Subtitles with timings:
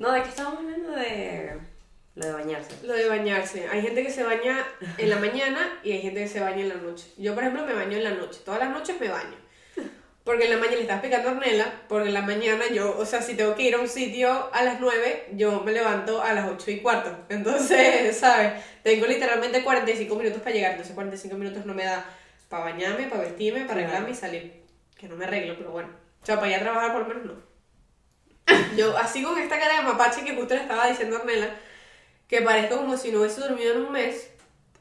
[0.00, 0.92] No, ¿de qué estamos hablando?
[0.92, 1.58] De
[2.14, 2.86] lo de bañarse.
[2.86, 3.68] Lo de bañarse.
[3.68, 6.70] Hay gente que se baña en la mañana y hay gente que se baña en
[6.70, 7.06] la noche.
[7.18, 8.40] Yo, por ejemplo, me baño en la noche.
[8.42, 9.36] Todas las noches me baño.
[10.24, 13.04] Porque en la mañana le estaba explicando a Ornella, porque en la mañana yo, o
[13.04, 16.32] sea, si tengo que ir a un sitio a las 9, yo me levanto a
[16.32, 17.14] las 8 y cuarto.
[17.28, 18.64] Entonces, ¿sabes?
[18.82, 20.70] Tengo literalmente 45 minutos para llegar.
[20.70, 22.06] Entonces, 45 minutos no me da
[22.48, 24.62] para bañarme, para vestirme, para arreglarme y salir.
[24.96, 25.90] Que no me arreglo, pero bueno.
[26.22, 27.49] O sea, para ir a trabajar por lo menos no.
[28.76, 31.56] Yo, así con esta cara de mapache que justo le estaba diciendo a Ornella,
[32.28, 34.30] que parezco como si no hubiese dormido en un mes,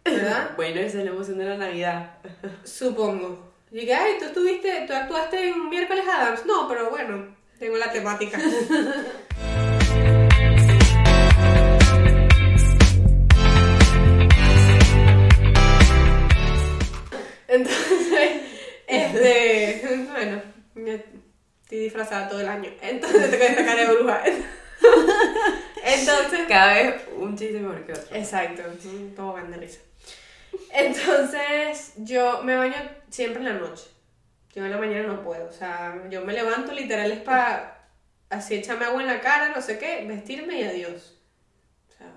[0.05, 0.51] ¿verdad?
[0.55, 2.17] Bueno, esa es la emoción de la Navidad.
[2.63, 3.49] Supongo.
[3.71, 6.45] Dije, ay, tú estuviste, tú actuaste en Miércoles Adams.
[6.45, 8.39] No, pero bueno, tengo la temática.
[17.47, 18.41] Entonces,
[18.87, 20.41] este, bueno,
[21.69, 22.71] estoy disfrazada todo el año.
[22.81, 24.23] Entonces tengo esta cara de bruja.
[25.85, 28.15] Entonces, Cada vez un chiste mejor que otro.
[28.15, 28.63] Exacto,
[29.15, 29.79] todo van de risa.
[30.73, 32.75] Entonces, yo me baño
[33.09, 33.85] siempre en la noche.
[34.55, 35.47] Yo en la mañana no puedo.
[35.47, 37.87] O sea, yo me levanto literal es para
[38.31, 41.19] así echarme agua en la cara, no sé qué, vestirme y adiós.
[41.87, 42.11] O sea,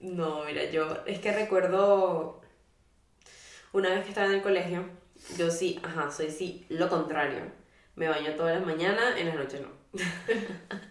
[0.00, 2.42] No, mira, yo es que recuerdo
[3.72, 4.84] una vez que estaba en el colegio,
[5.38, 7.40] yo sí, ajá, soy sí, lo contrario.
[7.96, 9.68] Me baño todas las mañanas, en las noches no.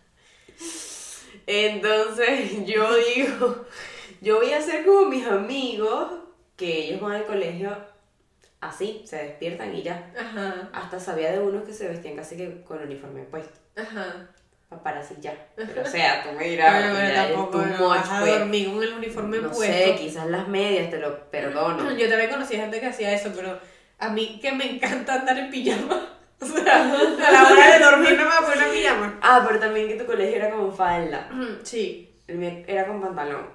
[1.47, 3.66] Entonces yo digo,
[4.22, 6.12] yo voy a ser como mis amigos,
[6.56, 7.75] que ellos van al colegio
[8.62, 10.12] así, se despiertan y ya.
[10.20, 13.59] ajá, Hasta sabía de unos que se vestían casi que con uniforme puesto.
[13.75, 14.30] ajá.
[14.69, 15.36] pa- Para así ya.
[15.56, 18.40] Pero o sea, tú me dirás, es tampoco no vas a pues.
[18.40, 19.64] dormir con el uniforme No puesto.
[19.73, 21.92] sé, quizás las medias, te lo perdono.
[21.95, 23.59] Yo también conocí gente que hacía eso, pero
[24.00, 26.14] a mí que me encanta andar en pijama.
[26.41, 29.19] O sea, a la hora de dormir no me voy a poner pijama.
[29.22, 31.30] Ah, pero también que tu colegio era como falda.
[31.64, 32.11] Sí.
[32.28, 33.47] El mío era con pantalón.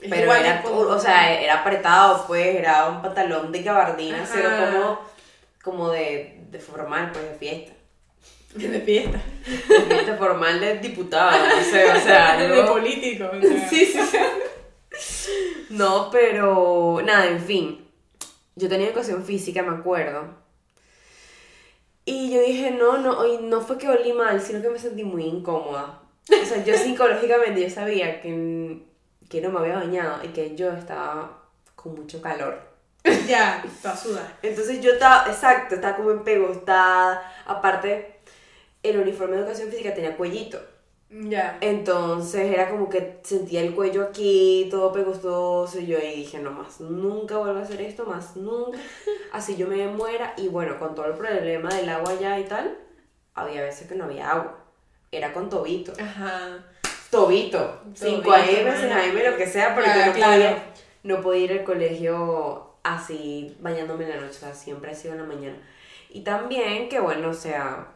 [0.00, 4.24] Es Pero igual era, como- o sea, era apretado, pues, era un pantalón de gabardina,
[4.30, 5.00] cero como,
[5.62, 7.72] como de, de formal, pues, de fiesta.
[8.54, 9.20] de fiesta.
[9.46, 12.66] De fiesta formal de diputado, no sé, o sea, de no.
[12.72, 13.24] político.
[13.32, 13.68] o sea.
[13.68, 14.18] Sí, sí, sí.
[15.70, 17.88] No, pero nada, en fin.
[18.56, 20.43] Yo tenía educación física, me acuerdo.
[22.04, 25.04] Y yo dije, no, no, hoy no fue que olí mal, sino que me sentí
[25.04, 26.02] muy incómoda.
[26.30, 28.82] O sea, yo psicológicamente yo sabía que,
[29.28, 31.44] que no me había bañado y que yo estaba
[31.74, 32.74] con mucho calor.
[33.26, 34.38] Ya, toda sudada.
[34.42, 37.22] Entonces yo estaba, exacto, estaba como empegostada.
[37.46, 38.20] Aparte,
[38.82, 40.58] el uniforme de educación física tenía cuellito.
[41.10, 41.58] Ya.
[41.60, 46.50] Entonces era como que sentía el cuello aquí, todo pegostoso, y yo ahí dije, no
[46.50, 48.78] más, nunca vuelvo a hacer esto, más nunca,
[49.32, 52.76] así yo me muera, y bueno, con todo el problema del agua allá y tal,
[53.34, 54.58] había veces que no había agua,
[55.12, 56.64] era con tobito, Ajá.
[57.10, 59.02] tobito, 5 Tobito, AM, 6 ajá.
[59.04, 60.32] AM, lo que sea, pero Ah, no, claro.
[60.42, 60.64] podía,
[61.04, 65.14] no podía ir al colegio así, bañándome en la noche, o sea, siempre ha sido
[65.14, 65.56] en la mañana.
[66.10, 67.88] Y también que bueno, o sea,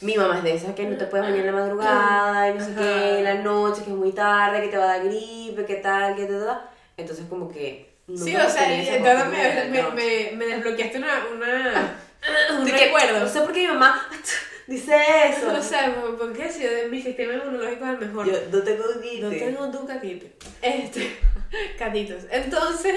[0.00, 2.64] mi mamá es de esas que no te puedes bañar en la madrugada, y no
[2.64, 5.64] sé qué, en la noche, que es muy tarde, que te va a dar gripe,
[5.64, 6.62] que tal, que tal,
[6.96, 7.94] Entonces como que...
[8.06, 11.96] Sí, nunca o sea, esa entonces me, me, me, me desbloqueaste una, una,
[12.58, 13.20] un De que, recuerdo.
[13.20, 14.08] No sé por qué mi mamá
[14.66, 14.96] dice
[15.28, 15.52] eso.
[15.52, 18.26] O sea, porque si mi sistema inmunológico es el mejor.
[18.26, 19.22] Yo no tengo gripe.
[19.22, 20.26] No tengo tu catito.
[20.62, 21.16] Este,
[21.78, 22.24] catitos.
[22.30, 22.94] Entonces,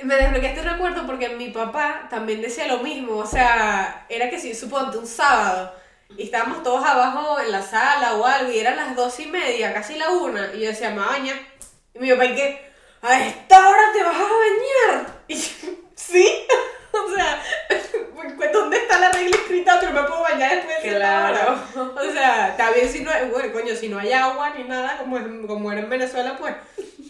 [0.00, 3.16] me desbloqueaste un recuerdo porque mi papá también decía lo mismo.
[3.16, 5.72] O sea, era que si, suponte, un sábado,
[6.16, 9.72] y estábamos todos abajo en la sala o algo, y eran las dos y media,
[9.72, 11.34] casi la una, y yo decía, me baña.
[11.94, 12.72] Y mi papá, ¿y qué?
[13.02, 15.06] ¿A esta hora te vas a bañar?
[15.28, 16.46] Y yo, ¿sí?
[16.94, 17.42] O sea,
[18.36, 21.64] pues, ¿dónde está la regla escrita no me puedo bañar después de esta hora?
[21.74, 24.98] O sea, está bien si no hay, bueno, coño, si no hay agua ni nada,
[24.98, 26.54] como, como era en Venezuela, pues,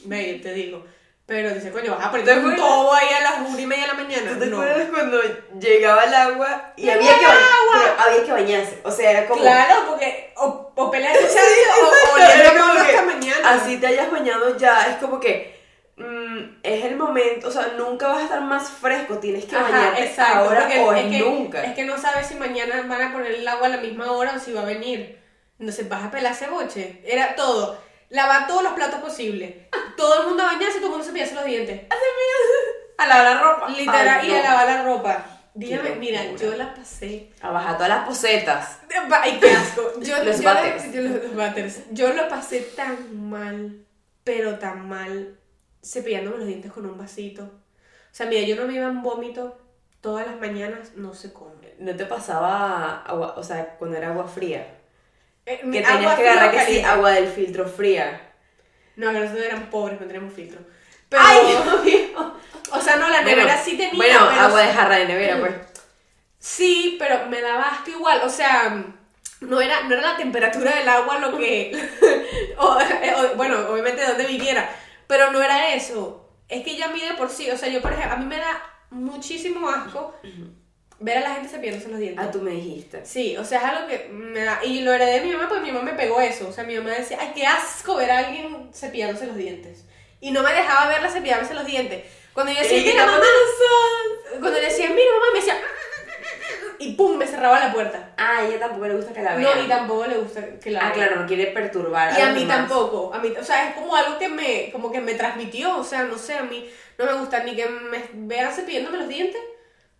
[0.05, 0.85] ve, te digo.
[1.33, 3.95] Pero dice, coño, vas a poner todo ahí a las una y media de la
[3.95, 4.33] mañana.
[4.33, 4.61] ¿Tú te No.
[4.61, 5.19] acuerdas cuando
[5.59, 7.73] llegaba el agua y había que, el agua.
[7.73, 8.79] pero había que bañarse?
[8.85, 9.41] O sea, era como...
[9.41, 11.39] Claro, porque o, o peleas de Sí,
[11.83, 13.51] o, o era como que mañana.
[13.55, 15.59] Así te hayas bañado ya, es como que
[15.97, 19.71] mm, es el momento, o sea, nunca vas a estar más fresco, tienes que Ajá,
[19.71, 21.65] bañarte exacto, ahora o es es que, nunca.
[21.65, 24.35] Es que no sabes si mañana van a poner el agua a la misma hora
[24.37, 25.19] o si va a venir.
[25.59, 27.01] Entonces vas a pelar ceboche.
[27.07, 27.79] Era todo.
[28.13, 29.55] Lavar todos los platos posibles.
[29.97, 31.81] Todo el mundo a bañarse, todo el mundo se pillarse los dientes.
[32.99, 33.69] A lavar la ropa.
[33.71, 35.27] Literal, Ay, y a lavar la ropa.
[35.55, 37.31] Dígame, mira, yo la pasé.
[37.41, 38.81] A bajar todas las posetas.
[39.11, 39.93] Ay, qué asco.
[40.01, 40.53] Yo, Los yo
[41.03, 41.79] los, los.
[41.91, 43.85] Yo lo pasé tan mal,
[44.25, 45.39] pero tan mal,
[45.83, 47.45] cepillándome los dientes con un vasito.
[47.45, 49.59] O sea, mira, yo no me iba en vómito
[50.03, 51.53] todas las mañanas, no sé cómo.
[51.79, 54.82] ¿No te pasaba agua, o sea, cuando era agua fría?
[55.47, 58.33] Eh, Que tenías que agarrar que sí, agua del filtro fría.
[58.97, 60.61] No, que nosotros éramos pobres, no teníamos filtro.
[61.09, 62.35] Pero, ¡Ay, Dios mío!
[62.73, 65.53] o sea, no, la nevera sí tenía, Bueno, pero agua de jarra de nevera, pues.
[66.39, 68.85] Sí, pero me daba asco igual, o sea,
[69.41, 71.73] no era, no era la temperatura del agua lo que,
[72.59, 74.69] o- eh, o- bueno, obviamente de donde viviera,
[75.07, 77.81] pero no era eso, es que ya a mí de por sí, o sea, yo
[77.81, 78.61] por ejemplo, a mí me da
[78.91, 80.15] muchísimo asco
[81.03, 82.25] ver a la gente cepillándose los dientes.
[82.27, 83.05] Ah, tú me dijiste.
[83.05, 85.63] Sí, o sea, es algo que me da, y lo heredé de mi mamá porque
[85.65, 88.19] mi mamá me pegó eso, o sea, mi mamá decía, ay, qué asco ver a
[88.19, 89.85] alguien cepillándose los dientes,
[90.21, 92.05] y no me dejaba verla cepillándose los dientes.
[92.33, 94.41] Cuando yo decía, Ey, mira, mamá, ojos.
[94.41, 95.57] cuando le decía, mira, mamá, me decía,
[96.79, 98.13] y pum, me cerraba la puerta.
[98.17, 99.57] Ah, a ella tampoco le gusta que la vean.
[99.59, 100.95] No, y tampoco le gusta que la Ah, vean.
[100.95, 102.19] claro, no quiere perturbar.
[102.19, 102.57] Y a los mí demás.
[102.59, 105.85] tampoco, a mí, o sea, es como algo que me, como que me transmitió, o
[105.85, 106.69] sea, no sé, a mí
[106.99, 109.41] no me gusta ni que me vean cepillándome los dientes,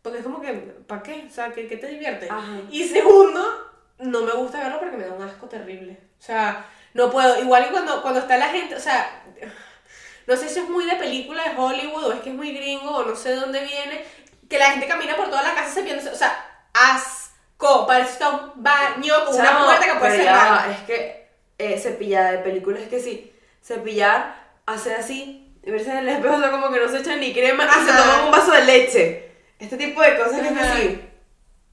[0.03, 0.53] porque es como que,
[0.87, 1.25] ¿para qué?
[1.29, 2.29] O sea, ¿qué, qué te divierte?
[2.31, 2.61] Ajá.
[2.71, 7.11] Y segundo, no me gusta verlo porque me da un asco terrible, o sea, no
[7.11, 9.23] puedo, igual que cuando, cuando está la gente, o sea,
[10.27, 12.91] no sé si es muy de película de Hollywood o es que es muy gringo
[12.91, 14.05] o no sé de dónde viene,
[14.49, 18.53] que la gente camina por toda la casa cepillándose, o sea, asco, parece está un
[18.57, 20.69] baño con una puerta que puede cerrar.
[20.69, 21.29] ya Es que
[21.59, 23.33] eh, cepillar de películas es que sí.
[23.63, 24.35] Cepillar,
[24.67, 27.65] hacer así, verse en el espejo, o sea, como que no se echan ni crema
[27.65, 28.03] y se Ajá.
[28.03, 29.32] toman un vaso de leche.
[29.63, 30.73] Este tipo de cosas que es Ajá.
[30.73, 31.01] así.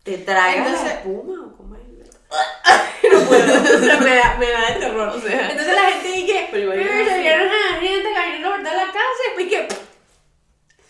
[0.04, 1.82] ¿Te Entonces- la espuma o cómo es?
[3.12, 5.10] no puedo, o sea, me da, me da de terror.
[5.10, 5.50] O sea.
[5.50, 9.22] Entonces la gente dice, Pero se vieron a la gente caminando por toda la casa
[9.26, 9.90] y después que,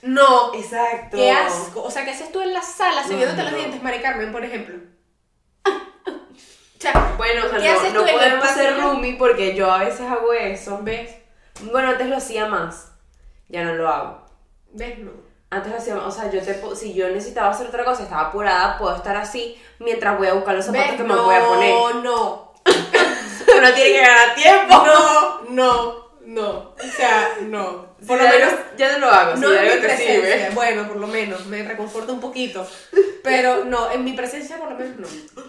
[0.01, 1.15] no, Exacto.
[1.17, 1.83] qué asco.
[1.83, 3.49] O sea, ¿qué haces tú en la sala cepillándote no.
[3.49, 4.75] los dientes, Mari Carmen, por ejemplo?
[6.05, 9.69] O sea, Bueno, o sea, ¿Qué no, haces no en podemos ser roomie porque yo
[9.69, 10.79] a veces hago eso.
[10.81, 11.13] ¿ves?
[11.61, 12.93] Bueno, antes lo hacía más.
[13.49, 14.25] Ya no lo hago.
[14.71, 14.97] ¿Ves?
[14.99, 15.28] No.
[15.51, 18.77] Antes lo hacía, o sea, yo te, si yo necesitaba hacer otra cosa, estaba apurada,
[18.77, 21.95] puedo estar así mientras voy a buscar los zapatos que no, me voy a poner.
[22.03, 22.53] no.
[23.57, 24.85] Uno tiene que ganar tiempo.
[24.85, 26.49] No, no, no.
[26.51, 27.89] O sea, no.
[28.07, 29.35] Por lo menos ya no lo hago.
[29.37, 30.49] No si en mi presencia, sirve.
[30.53, 32.65] bueno, por lo menos, me reconforta un poquito.
[33.23, 35.07] Pero no, en mi presencia por lo menos no.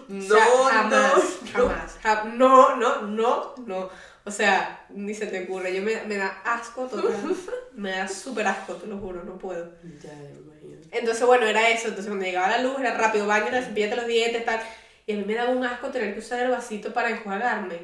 [0.09, 1.13] No, O sea, jamás,
[1.53, 1.97] no, jamás.
[2.03, 3.89] ja- No, no, no, no.
[4.23, 5.73] O sea, ni se te ocurre.
[5.75, 7.35] Yo me, me da asco total.
[7.73, 9.71] Me da súper asco, te lo juro, no puedo.
[10.03, 10.77] Ya, me imagino.
[10.91, 11.87] Entonces, bueno, era eso.
[11.87, 14.59] Entonces, cuando llegaba la luz, era rápido, baño, cepillate los dientes, tal.
[15.07, 17.79] Y a mí me daba un asco tener que usar el vasito para enjuagarme.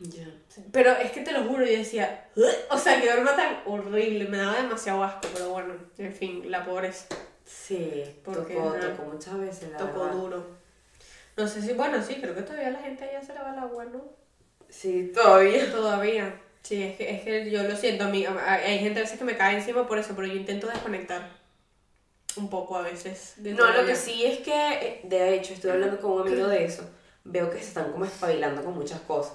[0.00, 0.28] Ya.
[0.70, 2.44] Pero es que te lo juro, yo decía, "Ugh".
[2.70, 6.64] o sea, que era tan horrible, me daba demasiado asco, pero bueno, en fin, la
[6.64, 7.06] pobreza.
[7.44, 10.12] Sí, Porque, tocó, tocó muchas veces, la Tocó verdad.
[10.12, 10.46] duro.
[11.36, 13.86] No sé si, bueno, sí, creo que todavía la gente allá se lava el agua,
[13.86, 14.04] ¿no?
[14.68, 15.70] Sí, todavía.
[15.70, 16.40] Todavía.
[16.62, 19.24] Sí, es que, es que yo lo siento, a mí, hay gente a veces que
[19.24, 21.30] me cae encima por eso, pero yo intento desconectar
[22.36, 23.34] un poco a veces.
[23.38, 26.46] de No, lo que sí es que, eh, de hecho, estuve hablando con un amigo
[26.48, 26.88] de eso.
[27.24, 29.34] Veo que se están como espabilando con muchas cosas.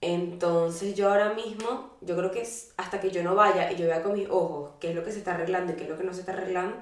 [0.00, 4.02] Entonces yo ahora mismo, yo creo que hasta que yo no vaya y yo vea
[4.02, 6.04] con mis ojos qué es lo que se está arreglando y qué es lo que
[6.04, 6.76] no se está arreglando.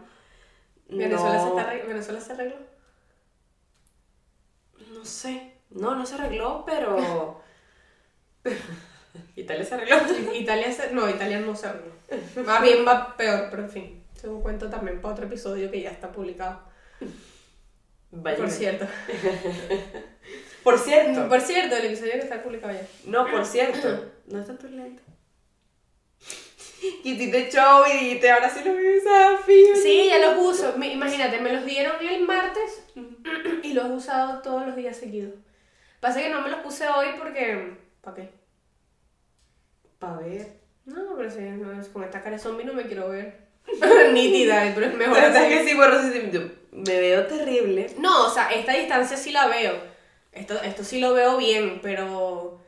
[0.88, 2.56] ¿Venezuela, no, se está arreg- ¿Venezuela se arregló?
[4.92, 5.51] no sé.
[5.74, 7.40] No, no se arregló, pero...
[9.36, 9.96] Italia se arregló.
[10.34, 10.92] Italia se...
[10.92, 11.92] No, Italia no se arregló.
[12.44, 14.04] Más bien va peor, pero en fin.
[14.14, 16.60] Se un cuento también para otro episodio que ya está publicado.
[18.12, 18.36] Vaya.
[18.36, 18.86] Por cierto.
[20.62, 21.28] Por cierto.
[21.28, 22.86] Por cierto, el episodio que está publicado ya.
[23.06, 24.12] No, por cierto.
[24.26, 25.02] No está tan lento.
[27.04, 29.76] Y hiciste show y dijiste, ahora sí lo voy a usar, fijo.
[29.80, 30.74] Sí, ya los uso.
[30.76, 32.82] Imagínate, me los dieron el martes
[33.62, 35.34] y los he usado todos los días seguidos.
[36.02, 37.74] Pasa que no me los puse hoy porque...
[38.00, 38.30] ¿Para qué?
[40.00, 40.48] Pa' ver.
[40.84, 43.38] No, pero sí, no, es- con esta cara de zombie no me quiero ver.
[44.12, 46.40] Nítida, pero es mejor sabes que sí, yo
[46.72, 47.86] me veo terrible.
[47.98, 49.74] No, o sea, esta distancia sí la veo.
[50.32, 52.58] Esto, esto sí lo veo bien, pero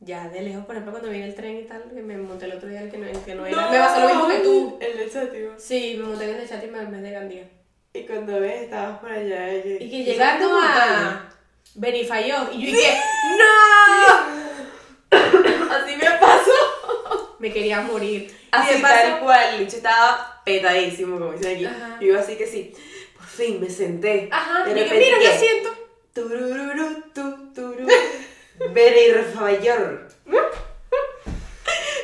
[0.00, 2.54] ya de lejos, por ejemplo, cuando viene el tren y tal, que me monté el
[2.54, 3.70] otro día el que no, el que no era.
[3.70, 4.78] Me pasó lo mismo que tú.
[4.80, 5.50] El de Chátimo.
[5.58, 7.48] Sí, me monté en el chat y me armé de Gandía.
[7.92, 9.54] Y cuando ves, estabas por allá.
[9.54, 11.28] Y, Y que llegando a
[11.74, 13.00] Benifayó, y yo dije,
[13.38, 15.16] ¡No!
[15.74, 17.36] Así me pasó.
[17.38, 18.36] Me quería morir.
[18.52, 19.54] Así y tal cual.
[19.54, 21.64] El bicho estaba petadísimo, como dicen aquí.
[21.66, 21.96] Ajá.
[22.00, 22.72] Y yo así que sí.
[23.16, 24.28] Por fin me senté.
[24.30, 25.24] ajá, De y repente, mira, ¿qué?
[25.24, 25.74] yo siento.
[26.12, 27.86] Turururu, tu, turu.
[28.72, 30.08] Benirfayor.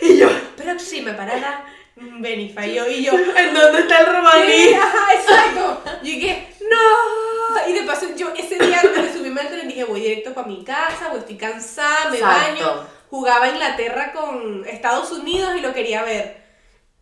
[0.01, 1.65] Y yo, Próxima parada,
[1.97, 2.89] Benifayó.
[2.89, 4.75] Y yo, ¿en dónde está el romaní?
[4.75, 5.83] Ajá, exacto.
[6.03, 7.36] Yo dije, no.
[7.69, 10.47] Y de paso, yo ese día antes de subirme al tren dije, voy directo para
[10.47, 12.65] mi casa, o estoy cansada, me Exacto.
[12.65, 12.87] baño.
[13.11, 16.45] Jugaba Inglaterra con Estados Unidos y lo quería ver.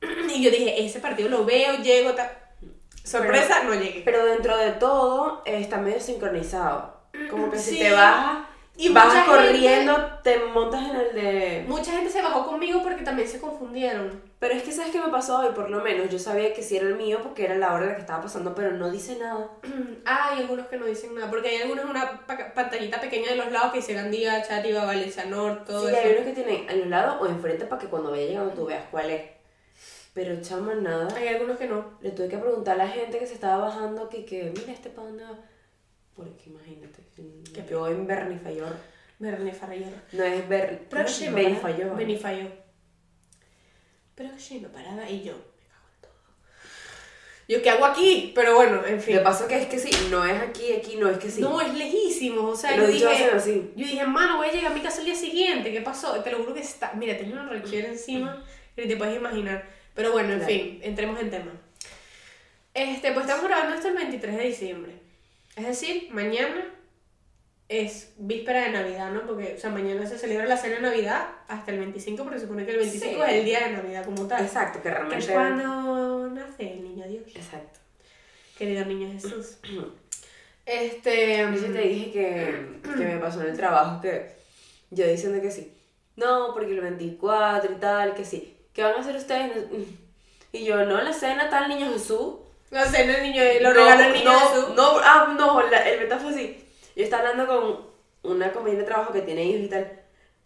[0.29, 2.31] Y yo dije, ese partido lo veo, llego, tal.
[3.05, 4.03] Sorpresa, no llegué.
[4.05, 6.95] Pero dentro de todo, eh, está medio sincronizado.
[7.31, 7.79] Como que si Sí.
[7.79, 11.65] te bajas Y vas corriendo, te montas en el de...
[11.69, 14.21] Mucha gente se bajó conmigo porque también se confundieron.
[14.41, 15.55] Pero es que ¿sabes qué me pasó hoy?
[15.55, 17.89] Por lo menos yo sabía que sí era el mío porque era la hora en
[17.91, 19.49] la que estaba pasando, pero no dice nada.
[20.07, 23.31] Ah, hay algunos que no dicen nada, porque hay algunos en una pa- pantallita pequeña
[23.31, 26.03] de los lados que dice Gandía, Chátiva, Valencia Norte, todo Sí, eso.
[26.05, 28.67] hay unos que tienen a los lados o enfrente para que cuando vaya llegando tú
[28.67, 29.23] veas cuál es.
[30.13, 31.09] Pero chama, nada.
[31.17, 31.85] Hay algunos que no.
[32.03, 34.91] Le tuve que preguntar a la gente que se estaba bajando que, que mira, este
[34.91, 35.39] para dónde va.
[36.17, 37.03] Porque imagínate,
[37.69, 38.77] yo en Bernifayor.
[39.19, 39.93] Bernifayor.
[40.13, 40.89] No es Ber...
[40.89, 41.79] Próxima Benifayor.
[41.81, 41.95] parada.
[41.97, 42.53] Benifayor.
[44.15, 45.33] Próxima parada y yo.
[45.33, 46.13] Me cago en todo.
[47.49, 48.33] Yo, ¿qué hago aquí?
[48.35, 49.15] Pero bueno, en fin.
[49.17, 51.41] Lo que pasa que es que sí, no es aquí, aquí no es que sí.
[51.41, 52.49] No, es lejísimo.
[52.49, 53.73] O sea, yo dije, así.
[53.75, 55.73] yo dije, mano, voy a llegar a mi casa el día siguiente.
[55.73, 56.23] ¿Qué pasó?
[56.23, 56.93] Te lo juro que está.
[56.95, 58.45] Mira, tenía una rechera encima
[58.77, 59.65] que te puedes imaginar.
[59.95, 60.53] Pero bueno, en Claro.
[60.55, 61.53] fin, entremos en tema.
[62.73, 64.93] Este, pues estamos grabando esto el 23 de diciembre.
[65.57, 66.73] Es decir, mañana
[67.69, 69.27] es víspera de Navidad, ¿no?
[69.27, 72.47] Porque, o sea, mañana se celebra la cena de Navidad hasta el 25, porque se
[72.47, 73.21] supone que el 25 Sí.
[73.31, 74.45] es el día de Navidad como tal.
[74.45, 74.95] Exacto, que Que es
[75.27, 75.33] realmente...
[75.33, 77.23] cuando nace el niño Dios.
[77.35, 77.79] Exacto.
[78.59, 79.59] Querido niño Jesús.
[80.67, 81.39] Este.
[81.39, 84.31] Yo te dije que, que me pasó en el trabajo que
[84.91, 85.71] yo diciendo que sí.
[86.17, 88.57] No, porque el 24 y tal, que sí.
[88.73, 89.67] ¿Qué van a hacer ustedes?
[90.53, 92.37] Y yo, no, la cena tal niño Jesús.
[92.71, 94.69] La cena del niño, lo no, regaló el niño no.
[94.75, 96.65] No, ah, no, la- el beta fue así.
[96.97, 97.47] Yo estaba hablando
[98.23, 100.01] con una compañera de trabajo que tiene hijos y tal.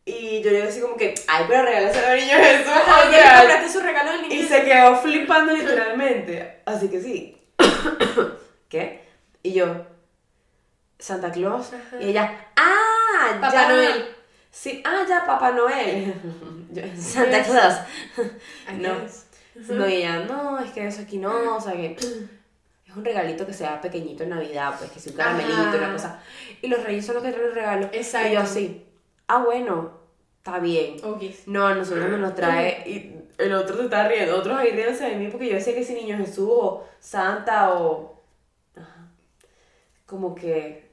[0.05, 2.73] Y yo le digo así como que, ay, pero regálase al niño Jesús.
[2.73, 4.57] Ajá, o le sea, compraste su regalo del niño y Jesús.
[4.57, 6.63] se quedó flipando literalmente.
[6.65, 7.37] Así que sí.
[8.69, 9.07] ¿Qué?
[9.43, 9.87] Y yo,
[10.99, 11.73] Santa Claus.
[11.73, 11.97] Ajá.
[12.01, 13.69] Y ella, ah, Papá ya.
[13.69, 14.15] Noel.
[14.51, 16.15] Sí, ah, ya, Papá Noel.
[16.73, 17.43] Yo, Santa.
[17.43, 17.75] Claus.
[18.67, 18.95] Ay, No.
[19.69, 21.97] No, y ella, no, es que eso aquí no, o sea que
[22.87, 25.77] es un regalito que sea pequeñito en Navidad, pues que sea un caramelito, Ajá.
[25.77, 26.23] una cosa.
[26.63, 27.91] Y los reyes son los que traen los regalos.
[27.93, 28.29] Exacto.
[28.29, 28.87] Y yo así,
[29.27, 29.93] ah, bueno,
[30.39, 30.97] está bien.
[31.05, 31.23] Ok.
[31.47, 35.17] No, a nosotros nos trae y el otro se está riendo, otros ahí riéndose de
[35.17, 38.21] mí porque yo decía que si niño Jesús o Santa o...
[38.77, 39.09] Ajá.
[40.07, 40.88] Como que...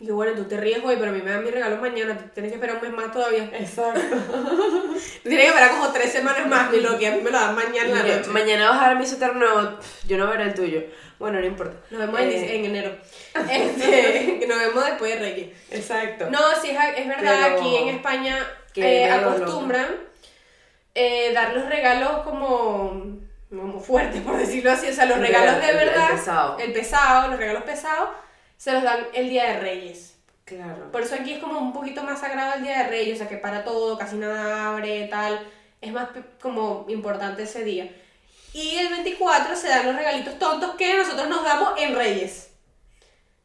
[0.00, 2.16] Y yo, bueno, tú te ríes hoy, pero a mí me dan mi regalo mañana.
[2.16, 3.50] Tú tienes que esperar un mes más todavía.
[3.52, 4.00] Exacto.
[5.22, 7.04] Tienes que esperar como tres semanas más, mi loqui.
[7.04, 8.30] A mí me lo dan mañana la noche.
[8.30, 10.82] mañana vas a dar mi suéter nuevo, yo no veré el tuyo.
[11.18, 11.76] Bueno, no importa.
[11.90, 12.96] Nos vemos en, Eh, en enero.
[13.50, 15.48] Este, que nos vemos después de Reyes.
[15.70, 16.30] Exacto.
[16.30, 18.38] No, sí, es, verdad, Pero- aquí en España
[18.72, 19.86] Que eh, acostumbran
[20.94, 23.18] eh, dar los regalos como,
[23.50, 24.88] como fuertes, por decirlo así.
[24.88, 26.58] O sea, los regalos regalo- de el- el verdad, pesado.
[26.58, 28.08] el pesado, los regalos pesados,
[28.60, 30.18] se los dan el Día de Reyes.
[30.44, 30.92] Claro.
[30.92, 33.28] Por eso aquí es como un poquito más sagrado el Día de Reyes, o sea,
[33.28, 35.46] que para todo, casi nada abre, tal.
[35.80, 36.08] Es más
[36.42, 37.90] como importante ese día.
[38.52, 42.50] Y el 24 se dan los regalitos tontos que nosotros nos damos en Reyes.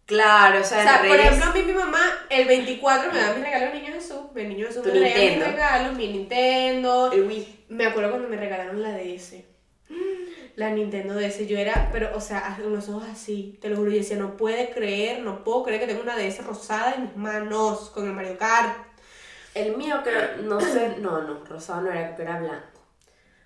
[0.05, 3.19] Claro, o sea, O sea, por Reyes- ejemplo, a mí mi mamá el 24 me
[3.21, 4.19] da mis regalos Niño Jesús.
[4.35, 7.11] El Niño Jesús me traía mis regalos, mi Nintendo.
[7.13, 7.65] el Wii.
[7.69, 9.43] Me acuerdo cuando me regalaron la DS.
[10.55, 13.91] La Nintendo DS, yo era, pero, o sea, con los ojos así, te lo juro,
[13.91, 17.17] yo decía, no puede creer, no puedo creer que tengo una DS rosada en mis
[17.17, 18.77] manos, con el Mario Kart.
[19.53, 20.11] El mío que
[20.43, 22.79] no sé, no, no, rosado no era, que era blanco.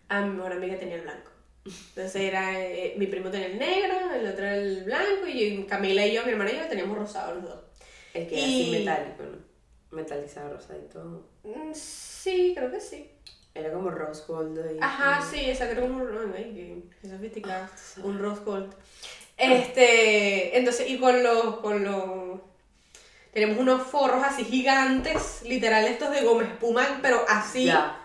[0.08, 1.32] A mi mejor amiga tenía el blanco.
[1.66, 6.06] Entonces era, eh, mi primo tenía el negro, el otro era el blanco, y Camila
[6.06, 7.60] y yo, mi hermana y yo, teníamos rosado los dos.
[8.14, 9.98] El que era así metálico, ¿no?
[9.98, 11.28] Metalizado, rosadito.
[11.44, 13.10] Mm, Sí, creo que sí.
[13.60, 14.78] Era como rose gold ahí.
[14.82, 17.68] Ajá, sí, esa creo como un, ay, qué- sofisticado,
[18.04, 18.74] un rose gold.
[19.38, 22.40] Este, entonces, y con los, con los,
[23.34, 27.98] tenemos unos forros así gigantes, literal estos de goma espuma, pero así, Ya.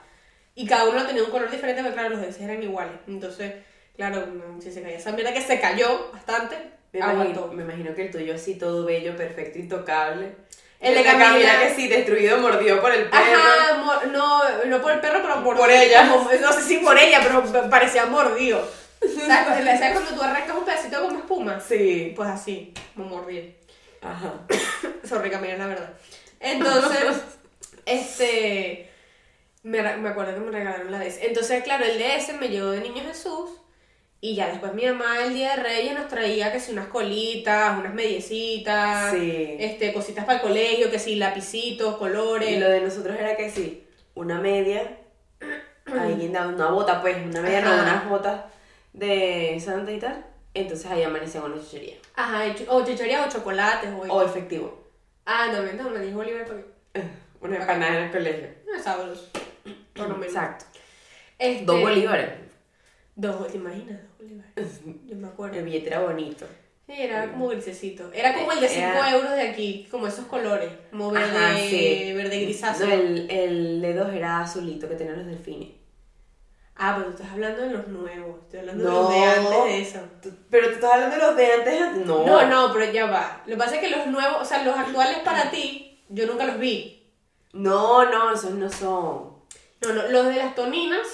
[0.54, 2.94] y cada uno tenía un color diferente, pero claro, los de eran iguales.
[3.08, 3.52] Entonces,
[3.96, 4.26] claro,
[4.61, 6.56] si se caía esa mierda que se cayó bastante,
[6.92, 10.37] Me imagino, me imagino que el tuyo así todo bello, perfecto, intocable.
[10.81, 11.59] El de Camila Camila.
[11.61, 13.25] que sí, destruido, mordido por el perro.
[13.25, 16.09] Ajá, no, no por el perro, pero por, Por ella.
[16.11, 18.66] como- no sé si por ella, pero pa- parecía mordido.
[19.00, 21.61] ¿Sabes, ¿Sabes cuando tú arrancas un pedacito como espuma?
[21.61, 22.12] Sí.
[22.16, 23.45] Pues así, como mordido.
[24.02, 24.33] Ajá.
[25.09, 25.90] Sorry, Camila, la verdad.
[26.40, 27.04] Entonces,
[27.87, 28.90] este.
[29.62, 31.19] Me, me acuerdo que me regalaron la DS.
[31.23, 33.50] Entonces, claro, el DS me llegó de Niño Jesús.
[34.25, 37.78] Y ya después mi mamá el día de Reyes nos traía que si unas colitas,
[37.78, 39.57] unas mediecitas, Sí.
[39.59, 42.50] este, cositas para el colegio, que si lapicitos, colores.
[42.50, 44.97] Y lo de nosotros era que sí, una media,
[46.33, 47.83] daba una bota, pues, una media, no, Ajá.
[47.83, 48.40] unas botas
[48.95, 50.25] de Santa y tal.
[50.54, 51.97] Entonces ahí amanecía con una chuchería.
[52.16, 53.90] Ajá, o chucherías o chocolates.
[53.90, 54.11] O...
[54.11, 54.88] O efectivo.
[55.26, 56.64] Ah, no, no, me dijo Oliver porque.
[57.43, 58.49] Una empanada en el colegio.
[58.66, 59.28] No es sabroso.
[59.95, 60.35] Por lo menos.
[60.35, 60.64] Exacto.
[61.38, 62.43] Este, Dos bolívares.
[63.16, 64.00] Dos, ¿te imaginas?
[64.02, 64.80] Dos bolívares.
[65.06, 65.56] Yo me acuerdo.
[65.59, 66.47] El billete era bonito.
[66.87, 68.11] Sí, era como grisecito.
[68.12, 70.71] Era como el de 5 Era- euros de aquí, como esos colores.
[70.90, 72.12] Como verde, Ajá, sí.
[72.14, 72.87] verde grisáceo.
[72.87, 75.71] No, el, el de dos era azulito que tenían los delfines.
[76.76, 78.40] Ah, pero tú estás hablando de los nuevos.
[78.42, 78.90] Estoy hablando No.
[78.90, 80.00] de los de antes de eso.
[80.50, 82.06] Pero tú estás hablando de los de antes.
[82.06, 82.26] No.
[82.26, 83.42] No, no, pero ya va.
[83.47, 86.44] Lo que pasa es que los nuevos, o sea, los actuales para ti, yo nunca
[86.44, 87.06] los vi.
[87.52, 89.35] No, no, esos no son.
[89.83, 91.06] No, no, los de las toninas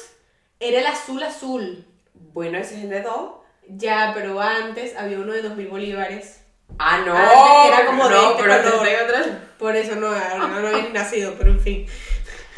[0.58, 1.84] era el azul azul.
[2.32, 3.32] Bueno, ese es el de dos.
[3.68, 6.40] Ya, pero antes había uno de 2000 bolívares.
[6.78, 7.14] Ah, no.
[7.14, 9.28] Antes era como de no, este pero color.
[9.58, 11.86] Por eso no, no, no había ni nacido, pero en fin.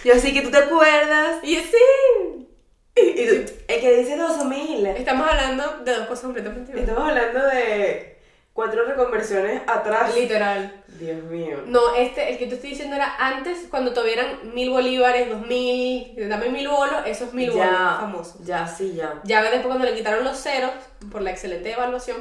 [0.04, 1.38] Yo sí que tú te acuerdas.
[1.42, 2.48] Y sí,
[2.96, 4.86] Y tú- el que dice 2000.
[4.86, 6.90] estamos hablando de dos cosas completamente diferentes.
[6.94, 8.18] Estamos hablando de
[8.52, 10.14] cuatro reconversiones atrás.
[10.14, 10.72] Literal.
[10.98, 11.62] Dios mío.
[11.66, 15.40] No, este, el que te estoy diciendo era antes, cuando todavía eran mil bolívares, dos
[15.46, 18.44] mil, dame mil bolos, esos mil bolos famosos.
[18.44, 19.20] Ya, sí, ya.
[19.24, 20.70] Ya después cuando le quitaron los ceros,
[21.10, 22.18] por la excelente evaluación,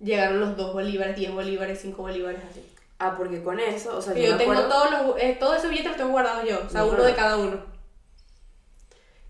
[0.00, 2.66] llegaron los dos bolívares, 10 bolívares, 5 bolívares, así.
[2.98, 5.56] Ah, porque con eso, o sea, yo yo me tengo acuerdo- todos los, eh, todos
[5.58, 6.90] esos billetes los tengo guardados yo, o sea, Ajá.
[6.90, 7.62] uno de cada uno.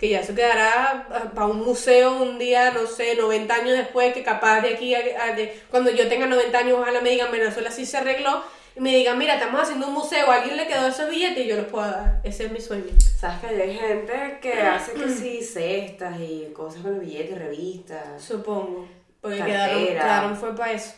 [0.01, 4.23] Que ya eso quedará para un museo un día, no sé, 90 años después, que
[4.23, 7.71] capaz de aquí a, a- de- cuando yo tenga 90 años, ojalá me digan, Venezuela
[7.71, 8.43] sí se arregló,
[8.75, 11.49] y me digan, mira, estamos haciendo un museo, a alguien le quedó esos billetes y
[11.49, 12.21] yo los puedo dar.
[12.25, 12.85] Ese es mi sueño.
[13.19, 18.23] Sabes que hay gente que hace que sí, cestas y cosas con los billetes, revistas.
[18.23, 18.89] Supongo.
[19.21, 20.93] Porque quedaron, quedaron fue para eso.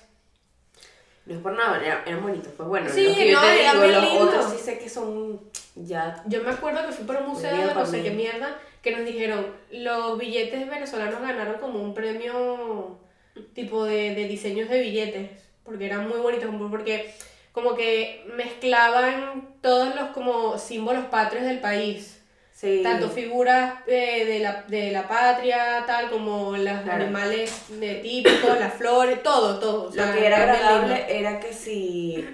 [1.26, 2.52] No es por nada, eran, eran bonitos.
[2.56, 4.28] Pues bueno, Sí, los que yo no, te eran digo, los lindos.
[4.28, 5.40] otros sí sé que son
[5.74, 6.22] ya.
[6.26, 9.04] Yo me acuerdo que fui por un museo de no sé qué mierda, que nos
[9.04, 12.98] dijeron, los billetes venezolanos ganaron como un premio
[13.54, 15.30] tipo de, de diseños de billetes,
[15.62, 17.14] porque eran muy bonitos, porque
[17.52, 22.21] como que mezclaban todos los como símbolos patrios del país.
[22.62, 22.80] Sí.
[22.80, 27.02] Tanto figuras eh, de, la, de la patria, tal como los Claro.
[27.02, 29.82] animales eh, típicos, las flores, todo, todo.
[29.82, 32.24] o Lo sea, que era agradable era que si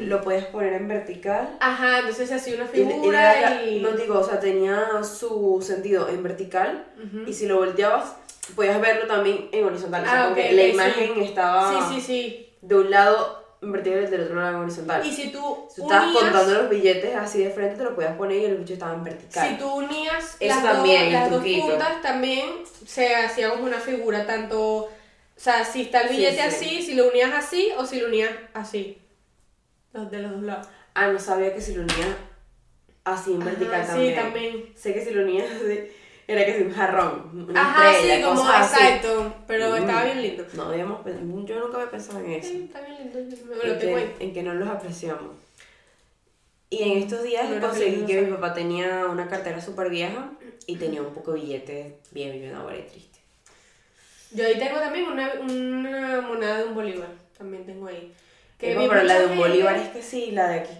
[0.00, 1.56] lo podías poner en vertical.
[1.60, 3.80] Ajá, entonces se hacía una y- y figura y...
[3.80, 6.84] No digo, o sea, tenía su sentido en vertical.
[7.26, 8.14] Y si lo volteabas,
[8.54, 10.02] podías verlo también en horizontal.
[10.02, 11.20] O sea, Ah, como ok, que la imagen sí.
[11.24, 12.52] estaba Sí, sí, sí.
[12.60, 15.04] de un lado vertical y del otro lado en horizontal.
[15.06, 17.94] Y si tú Si tú estabas unías- contando los billetes así de frente, te lo
[17.94, 19.48] podías poner y el bicho estaba en vertical.
[19.48, 22.46] Si tú unías Eso las, también, dos, el las dos puntas, también
[22.86, 24.90] se hacía como una figura, tanto, o
[25.36, 26.40] sea, si está el Sí, billete sí.
[26.42, 28.98] así, si lo unías así o si lo unías así.
[29.92, 30.68] Los de los dos lados.
[30.94, 32.16] Ah, no sabía que si lo unías
[33.04, 34.14] así en vertical Ajá, también.
[34.14, 34.72] Sí, también.
[34.76, 35.90] Sé que si lo unías así,
[36.28, 38.84] era que si un jarrón, una Ajá, estrella, sí, como cosas así.
[38.84, 39.34] exacto.
[39.46, 39.74] Pero Mm.
[39.76, 40.44] estaba bien lindo.
[40.52, 42.48] No, habíamos pen- yo nunca había pensado en eso.
[42.50, 43.36] Sí, está bien lindo.
[43.46, 45.32] Me lo que, en que no los apreciamos.
[46.70, 50.30] Y en estos días No conseguí que mi papá tenía una cartera súper vieja
[50.66, 53.18] y tenía un poco de billetes bien millonarios y triste.
[54.32, 57.08] Yo ahí tengo también una, una moneda de un bolívar.
[57.38, 58.12] También tengo ahí.
[58.58, 60.74] Que pero la de un gente- bolívar es que sí, la de aquí.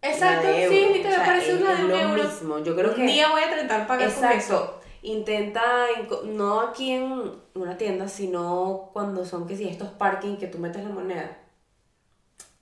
[0.00, 2.22] Exacto, de sí, literal, parece una de un euro.
[2.24, 2.58] mismo.
[2.60, 4.75] Yo creo un que día voy a intentar pagar con eso.
[5.06, 5.86] Intenta,
[6.24, 10.82] no aquí en una tienda, sino cuando son que si estos parking que tú metes
[10.82, 11.38] la moneda.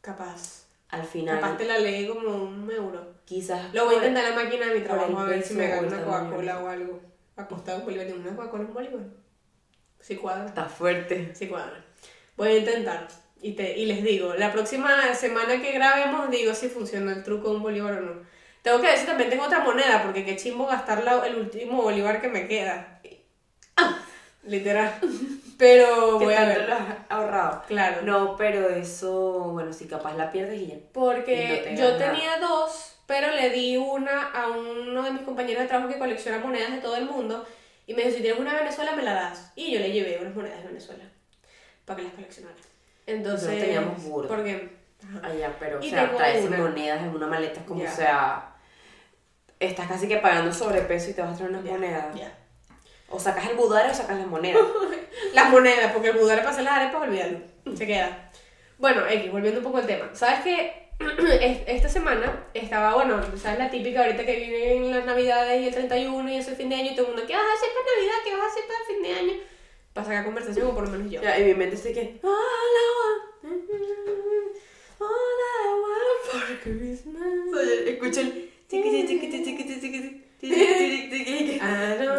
[0.00, 0.64] Capaz.
[0.90, 3.14] Al final, Capaz te la leí como un euro.
[3.24, 3.72] quizás.
[3.72, 5.88] Lo voy a intentar en la máquina de mi trabajo a ver si me gano
[5.88, 6.04] una.
[6.04, 7.00] Coca-Cola o algo.
[7.36, 9.00] Acostado un bolívar, una Coca-Cola un bolívar.
[10.00, 11.34] Sí cuadra, Está fuerte.
[11.34, 11.82] sí cuadra.
[12.36, 13.08] Voy a intentar.
[13.40, 17.48] Y, te, y les digo, la próxima semana que grabemos digo si funciona el truco
[17.50, 18.33] de un bolívar o no.
[18.64, 22.20] Tengo que decir también tengo otra moneda, porque qué chimbo gastar la- el último bolívar
[22.22, 22.98] que me queda.
[24.44, 24.92] Literal.
[25.58, 26.66] Pero ¿Qué voy a ver.
[26.68, 27.62] lo has ahorrado?
[27.68, 28.02] Claro.
[28.02, 30.74] No, pero eso, bueno, si capaz la pierdes y ya.
[30.92, 35.22] Porque Y no te yo tenía dos, pero le di una a uno de mis
[35.22, 37.46] compañeros de trabajo que colecciona monedas de todo el mundo.
[37.86, 39.52] Y me dijo, si tienes una de Venezuela, me la das.
[39.54, 41.04] Y yo le llevé unas monedas de Venezuela
[41.84, 42.56] para que las coleccionara.
[43.06, 44.28] Entonces, Nosotros teníamos burda.
[44.28, 44.70] porque.
[45.22, 46.56] Allá, pero, o Y sea, traes una.
[46.58, 47.90] monedas en una maleta, como, Ya.
[47.92, 48.53] sea,
[49.60, 52.14] estás casi que pagando sobrepeso y te vas a traer unas Ya, monedas.
[52.14, 52.38] ya.
[53.10, 54.62] O sacas el budare o sacas las monedas.
[55.32, 57.38] Las monedas, porque el budar para hacer las arepas, olvídalo.
[57.76, 58.30] Se queda.
[58.78, 60.10] Bueno, X, volviendo un poco al tema.
[60.12, 60.88] ¿Sabes qué?
[61.40, 65.74] Es- Esta semana estaba, bueno, ¿sabes la típica ahorita que vienen las navidades y el
[65.74, 67.68] 31 y es el fin de año y todo el mundo, ¿qué vas a hacer
[67.74, 68.14] para Navidad?
[68.24, 69.40] ¿Qué vas a hacer para fin de año?
[69.92, 71.22] Para sacar conversación, o por lo menos yo.
[71.22, 72.20] Ya, en mi mente estoy que.
[72.20, 72.28] I
[75.82, 77.54] want for Christmas.
[77.54, 77.98] Oye,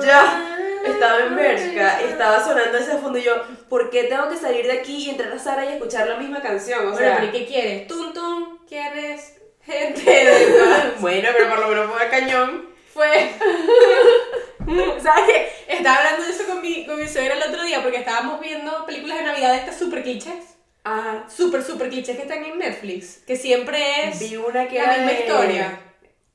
[0.01, 3.33] ya estaba en Bershka y estaba sonando ese fondo y yo,
[3.69, 6.41] ¿por qué tengo que salir de aquí y entrar a Sara y escuchar la misma
[6.41, 6.87] canción?
[6.87, 7.87] O sea, bueno, pero ¿qué quieres?
[7.87, 8.59] ¿Tum, tum?
[8.67, 10.03] ¿Quieres gente?
[10.99, 12.69] Bueno, pero por lo menos fue cañón.
[12.93, 13.31] Fue.
[15.03, 15.49] ¿Sabes qué?
[15.67, 18.85] Estaba hablando de eso con mi, con mi suegra el otro día porque estábamos viendo
[18.85, 20.55] películas de Navidad de estas super clichés.
[20.83, 21.25] Ajá.
[21.27, 23.17] Super, super clichés que están en Netflix.
[23.25, 24.19] Que siempre es.
[24.19, 25.84] Vi una que la misma historia.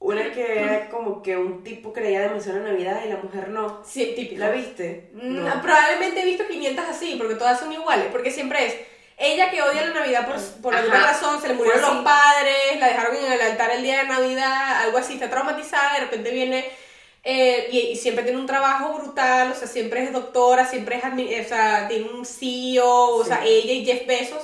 [0.00, 3.48] Una que era como que un tipo creía demasiado en la Navidad y la mujer
[3.50, 3.82] no.
[3.86, 4.40] Sí, típico.
[4.40, 5.10] ¿La viste?
[5.12, 8.76] Mm, Probablemente he visto 500 así, porque todas son iguales, porque siempre es
[9.18, 10.82] ella que odia la Navidad por, por Ajá.
[10.82, 14.08] alguna razón, se le murieron los padres, la dejaron en el altar el día de
[14.08, 16.64] Navidad, algo así, está traumatizada, de repente viene
[17.22, 21.44] eh, y, y siempre tiene un trabajo brutal, o sea, siempre es doctora, siempre es,
[21.44, 23.28] o sea, tiene un CEO, o Sí.
[23.28, 24.42] sea, ella y Jeff Bezos.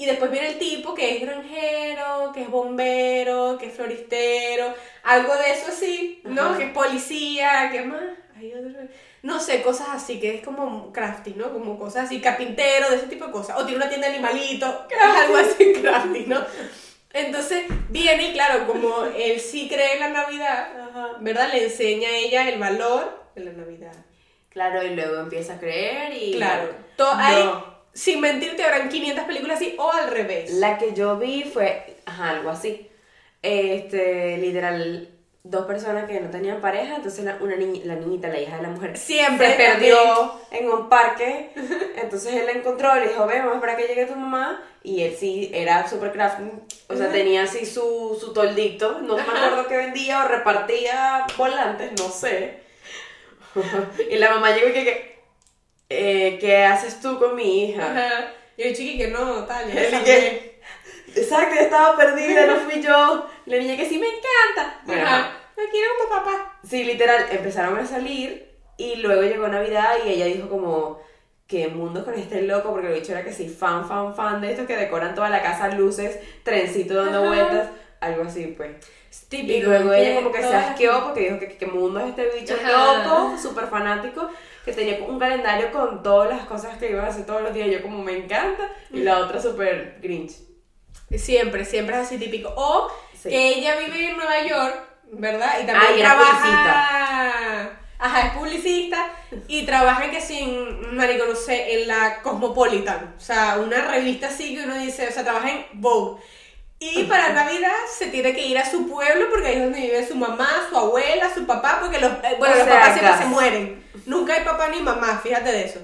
[0.00, 5.36] Y después viene el tipo que es granjero, que es bombero, que es floristero, algo
[5.36, 6.42] de eso así, ¿no?
[6.42, 6.56] Ajá.
[6.58, 8.00] Que es policía, que más.
[8.34, 8.80] Hay otro-
[9.22, 11.52] No sé, cosas así, que es como crafty, ¿no?
[11.52, 13.58] Como cosas así, carpintero, de ese tipo de cosas.
[13.58, 16.40] O tiene una tienda de animalitos, que es algo así crafty, ¿no?
[17.12, 21.08] Entonces viene y claro, como él sí cree en la Navidad, Ajá.
[21.20, 21.50] ¿verdad?
[21.52, 23.92] Le enseña a ella el valor de la Navidad.
[24.48, 26.32] Claro, y luego empieza a creer y...
[26.36, 26.70] Claro.
[26.96, 27.20] To- No.
[27.20, 27.50] hay,
[27.92, 30.52] sin mentirte, habrán 500 películas así o al revés.
[30.52, 32.88] La que yo vi fue, ajá, algo así.
[33.42, 35.08] Este, literal,
[35.42, 38.62] dos personas que no tenían pareja, entonces la, una niña, la niñita, la hija de
[38.62, 41.50] la mujer, Siempre se perdió en un parque,
[41.96, 45.02] entonces él la encontró, le dijo, ven, vamos a esperar que llegue tu mamá, y
[45.02, 46.44] él sí era super crafty,
[46.88, 51.92] o sea, tenía así su, su toldito, no me acuerdo qué vendía o repartía volantes,
[51.98, 52.60] no sé.
[54.10, 55.09] y la mamá llegó y que, que,
[55.90, 57.90] eh, ¿qué haces tú con mi hija?
[57.90, 58.32] Ajá.
[58.56, 59.72] Y el chiqui que no, tal.
[59.72, 60.60] ya que,
[61.14, 63.26] Exacto, yo estaba perdida, no fui yo.
[63.46, 64.80] La niña que sí me encanta.
[64.84, 65.32] Bueno, Ajá.
[65.56, 66.58] Me quiero como papá.
[66.66, 68.48] sí, literal, empezaron a salir
[68.78, 71.00] y luego llegó Navidad y ella dijo como,
[71.46, 72.70] ¿qué mundo con este loco?
[72.70, 75.42] Porque lo dicho era que sí, fan, fan, fan de estos que decoran toda la
[75.42, 77.26] casa, luces, trencito dando Ajá.
[77.28, 77.68] vueltas,
[78.00, 78.70] algo así pues.
[79.10, 81.98] Es Y típico, luego que ella como que se asqueó porque dijo que qué mundo
[82.00, 83.02] es este bicho Ajá.
[83.04, 84.30] loco, súper fanático,
[84.70, 87.68] que tenía un calendario con todas las cosas que iban a hacer todos los días,
[87.70, 90.32] yo como me encanta, y la otra súper grinch.
[91.16, 92.52] Siempre, siempre es así típico.
[92.56, 93.28] O Sí.
[93.28, 94.76] que ella vive en Nueva York,
[95.12, 95.60] ¿verdad?
[95.62, 97.70] Y también Ah, y trabaja.
[97.98, 99.10] Ajá, es publicista
[99.46, 103.14] y trabaja que sin, marico, no sé, en la Cosmopolitan.
[103.16, 106.22] O sea, una revista así que uno dice, o sea, trabaja en Vogue.
[106.82, 110.08] Y para Navidad se tiene que ir a su pueblo porque ahí es donde vive
[110.08, 113.18] su mamá, su abuela, su papá, porque los, eh, bueno, O los sea, papás siempre
[113.18, 113.84] se mueren.
[114.06, 115.80] Nunca hay papá ni mamá, fíjate de eso.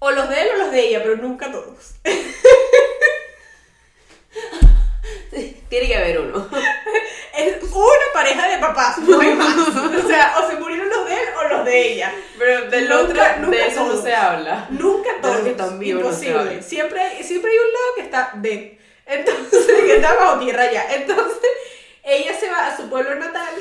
[0.00, 1.94] O los de él o los de ella, pero nunca todos.
[5.68, 6.48] Tiene que haber uno.
[7.36, 9.56] Es una pareja de papás, no hay más.
[9.58, 12.14] O sea, o se murieron los de él o los de ella.
[12.38, 14.66] Pero del Nunca- otro, nunca de eso no se habla.
[14.70, 15.38] Nunca todos.
[15.40, 16.50] que están vivos no se Imposible.
[16.50, 16.62] habla.
[16.62, 18.78] siempre, siempre hay un lado que está de.
[19.06, 20.94] Entonces, que está bajo tierra ya.
[20.94, 21.50] Entonces,
[22.02, 23.54] ella se va a su pueblo natal,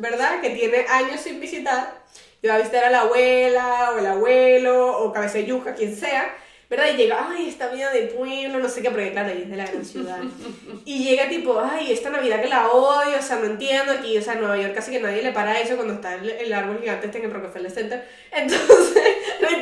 [0.00, 0.40] ¿verdad?
[0.40, 2.02] Que tiene años sin visitar.
[2.42, 5.96] Y va a visitar a la abuela, o el abuelo, o cabeza de yuca, quien
[5.96, 6.34] sea.
[6.68, 6.86] ¿Verdad?
[6.92, 9.56] Y llega, ay, esta vida de pueblo, no sé qué, porque claro, ella es de
[9.56, 10.18] la gran ciudad.
[10.86, 14.22] Y llega tipo, ay, esta Navidad que la odio, o sea, no entiendo aquí, o
[14.22, 16.78] sea, en Nueva York casi que nadie le para eso cuando está el, el árbol
[16.80, 18.06] gigante este en el Rockefeller Center.
[18.32, 19.02] Entonces,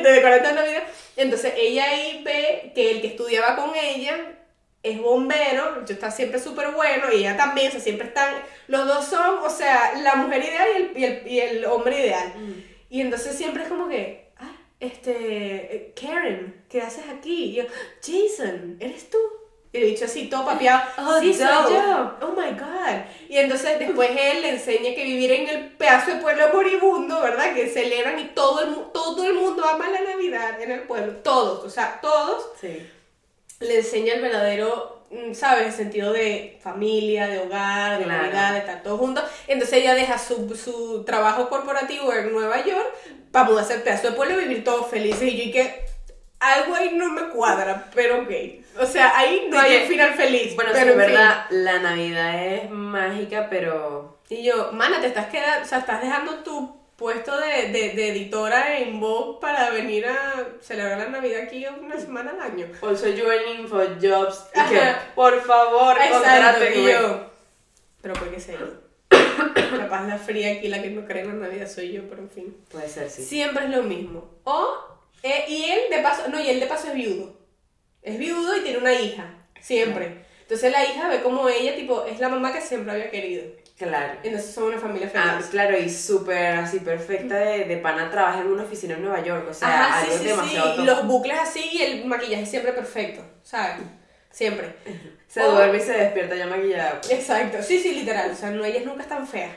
[0.03, 0.83] de decorando en Navidad.
[1.15, 4.17] Entonces, ella ahí ve que el que estudiaba con ella
[4.83, 8.33] es bombero, yo está siempre súper bueno, y ella también, o sea, siempre están,
[8.67, 12.01] los dos son, o sea, la mujer ideal y el, y el, y el hombre
[12.01, 12.33] ideal.
[12.89, 15.13] Y entonces siempre es como que, ah, este,
[15.75, 17.45] eh, Karen, ¿qué haces aquí?
[17.45, 17.63] Y yo,
[18.05, 19.17] Jason, ¿eres tú?
[19.71, 22.17] Y le he dicho así, todo papeado, Oh, sí, soy yo.
[22.21, 23.05] Oh my God.
[23.27, 27.55] Y entonces después él le enseña que vivir en el pedazo de pueblo moribundo, ¿verdad?
[27.55, 31.13] Que celebran y todo el, todo el mundo ama la Navidad en el pueblo.
[31.23, 32.87] Todos, o sea, todos Sí.
[33.63, 35.67] Le enseña el verdadero, mm, ¿sabes?
[35.67, 38.23] El sentido de familia, de hogar, de Claro.
[38.23, 39.23] Navidad, de estar todos juntos.
[39.47, 42.93] Entonces ella deja su, su trabajo corporativo en Nueva York
[43.31, 45.23] para mudarse al pedazo de pueblo y vivir todos felices.
[45.23, 45.85] Y yo y que
[46.39, 48.31] algo ahí no me cuadra, pero ok.
[48.79, 50.55] O sea, ahí no hay un final feliz.
[50.55, 51.13] Bueno, pero sí, en fin.
[51.13, 54.19] verdad, la Navidad es mágica, pero...
[54.29, 58.09] Y yo, mana, te estás quedando, o sea, estás dejando tu puesto de, de, de
[58.09, 62.67] editora en Vogue para venir a celebrar la Navidad aquí una semana al año.
[62.81, 64.45] Also joining for jobs.
[64.53, 64.81] Y que,
[65.15, 66.91] por favor, contrátenme.
[66.91, 67.29] yo.
[68.01, 68.57] Pero ¿por qué se
[69.77, 72.29] Capaz la fría aquí, la que no cree en la Navidad soy yo, pero en
[72.29, 72.57] fin.
[72.69, 73.23] Puede ser, sí.
[73.23, 74.29] Siempre es lo mismo.
[74.43, 74.75] O,
[75.23, 77.33] eh, y él de paso, no, y él de paso es viudo.
[78.01, 80.25] Es viudo y tiene una hija, siempre.
[80.41, 83.45] Entonces la hija ve como ella, tipo, es la mamá que siempre había querido.
[83.77, 84.13] Claro.
[84.23, 85.47] Entonces son una familia Ah, feliz.
[85.49, 89.47] claro, y súper así perfecta de, de pana trabaja en una oficina en Nueva York,
[89.49, 90.25] o sea, Ajá, algo sí, sí.
[90.25, 90.85] demasiado Y top.
[90.85, 93.77] los bucles así y el maquillaje siempre perfecto, ¿sabes?
[94.29, 94.75] Siempre.
[95.27, 97.01] Se O- duerme y se despierta ya maquillada.
[97.01, 97.11] pues.
[97.11, 98.29] Exacto, sí, sí, literal.
[98.31, 99.51] O sea, no, ellas nunca están feas.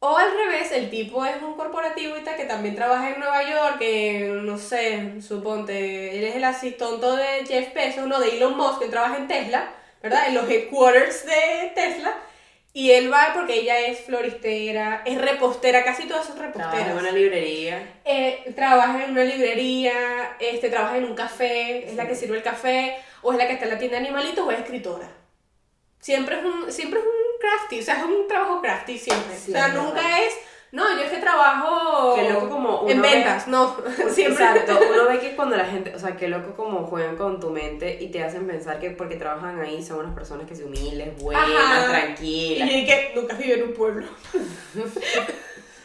[0.00, 3.42] O al revés, el tipo es un corporativo y tal que también trabaja en Nueva
[3.48, 8.56] York, que no sé, suponte, él es el asistente de Jeff Bezos, no de Elon
[8.56, 9.70] Musk, que trabaja en Tesla,
[10.02, 10.28] ¿verdad?
[10.28, 12.14] En los headquarters de Tesla.
[12.76, 16.90] Y él va porque ella es floristera, es repostera, casi todas son Trabaja reposteras.
[16.90, 18.00] en una librería.
[18.04, 19.92] Eh, trabaja en una librería,
[20.40, 23.52] este, trabaja en un café, es la que sirve el café, o es la que
[23.52, 25.08] está en la tienda de animalitos, o es escritora.
[26.00, 29.36] Siempre es un, siempre es un crafty, o sea, es un trabajo crafty siempre.
[29.36, 30.34] Sí, o sea, nunca es,
[30.74, 33.76] no, yo es que trabajo Qué loco como uno en ve- ventas, no,
[34.10, 34.44] siempre.
[34.44, 37.50] Exacto, uno ve que cuando la gente, o sea, qué loco como juegan con tu
[37.50, 41.16] mente y te hacen pensar que porque trabajan ahí son unas personas que son humildes,
[41.22, 41.86] buenas, Ajá.
[41.86, 42.68] Y tranquilas.
[42.70, 44.06] yo que nunca viví en un pueblo.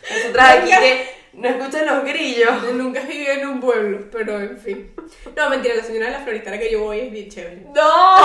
[0.09, 2.63] Nosotras aquí que no escuchan los grillos.
[2.73, 4.91] nunca viví en un pueblo, pero en fin.
[5.35, 7.61] No, mentira, la señora de la floristera que yo voy es bien chévere.
[7.75, 8.15] ¡No!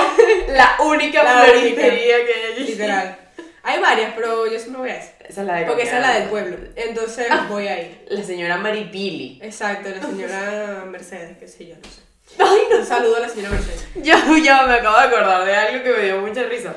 [0.48, 2.64] La única La floristería que hay allí.
[2.64, 3.18] Literal.
[3.66, 5.12] Hay varias, pero yo siempre voy a esa.
[5.26, 6.58] Esa es la de Porque esa es la del pueblo.
[6.76, 8.04] Entonces voy ahí.
[8.08, 9.40] La señora Maripili.
[9.42, 12.02] Exacto, la señora Mercedes, qué sé yo, no sé.
[12.38, 12.76] Ay, no.
[12.76, 13.88] Un saludo a la señora Mercedes.
[13.94, 16.76] Yo ya me acabo de acordar de algo que me dio mucha risa.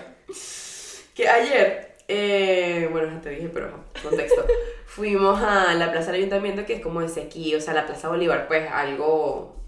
[1.14, 4.46] Que ayer, eh, bueno, ya te dije, pero contexto.
[4.86, 8.08] Fuimos a la plaza del ayuntamiento, que es como ese aquí, o sea, la plaza
[8.08, 9.62] Bolívar, pues algo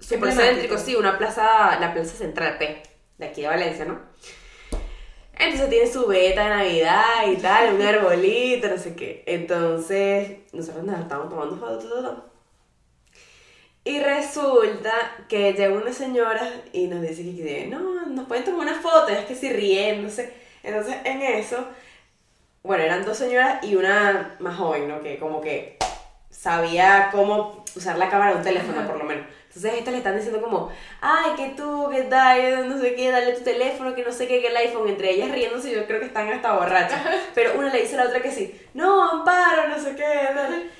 [0.00, 2.76] súper céntrico, sí, una plaza, la plaza central, pues,
[3.18, 4.00] de aquí de Valencia, ¿no?
[5.38, 9.24] Entonces tiene su beta de Navidad y tal, un arbolito, no sé qué.
[9.26, 12.32] Entonces, nosotros nos estábamos tomando fotos, todo.
[13.84, 14.92] Y resulta
[15.28, 19.24] que llega una señora y nos dice que, no, nos pueden tomar una foto, es
[19.24, 20.32] que si riéndose.
[20.62, 21.66] Entonces, en eso,
[22.62, 25.02] bueno, eran dos señoras y una más joven, ¿no?
[25.02, 25.78] Que como que
[26.30, 29.26] sabía cómo usar la cámara de un teléfono, por lo menos.
[29.54, 33.34] Entonces, estas le están diciendo como, ay, que tú, que tal, no sé qué, dale
[33.34, 34.88] tu teléfono, que no sé qué, que el iPhone.
[34.88, 37.02] Entre ellas riéndose, yo creo que están hasta borrachas.
[37.34, 40.70] Pero una le dice a la otra que sí, no, amparo, no sé qué, tal.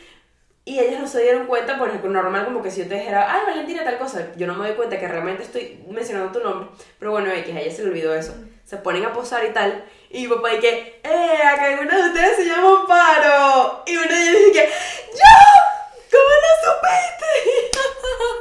[0.64, 3.30] Y ellas no se dieron cuenta, por ejemplo, normal como que si yo te dijera,
[3.30, 6.68] ay, Valentina, tal cosa, yo no me doy cuenta que realmente estoy mencionando tu nombre,
[6.98, 8.32] pero bueno, X, a ella se le olvidó eso.
[8.64, 12.36] Se ponen a posar y tal, y mi papá dice, eh, acá alguna de ustedes
[12.36, 13.82] se llama Amparo.
[13.86, 14.68] Y una de ellas dice que,
[15.12, 16.10] ¡yo!
[16.10, 17.78] ¿Cómo lo supiste?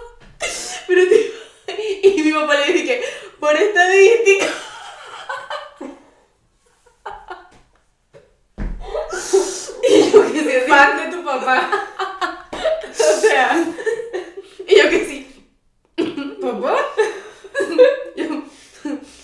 [0.88, 1.34] pero tipo,
[2.04, 3.04] y mi papá le dice que,
[3.39, 4.48] por estadística.
[9.89, 11.70] y yo que sí, Fan de tu papá.
[12.91, 13.65] O sea,
[14.67, 15.46] y yo que sí.
[16.41, 16.76] ¿papá?
[18.15, 18.44] Yo,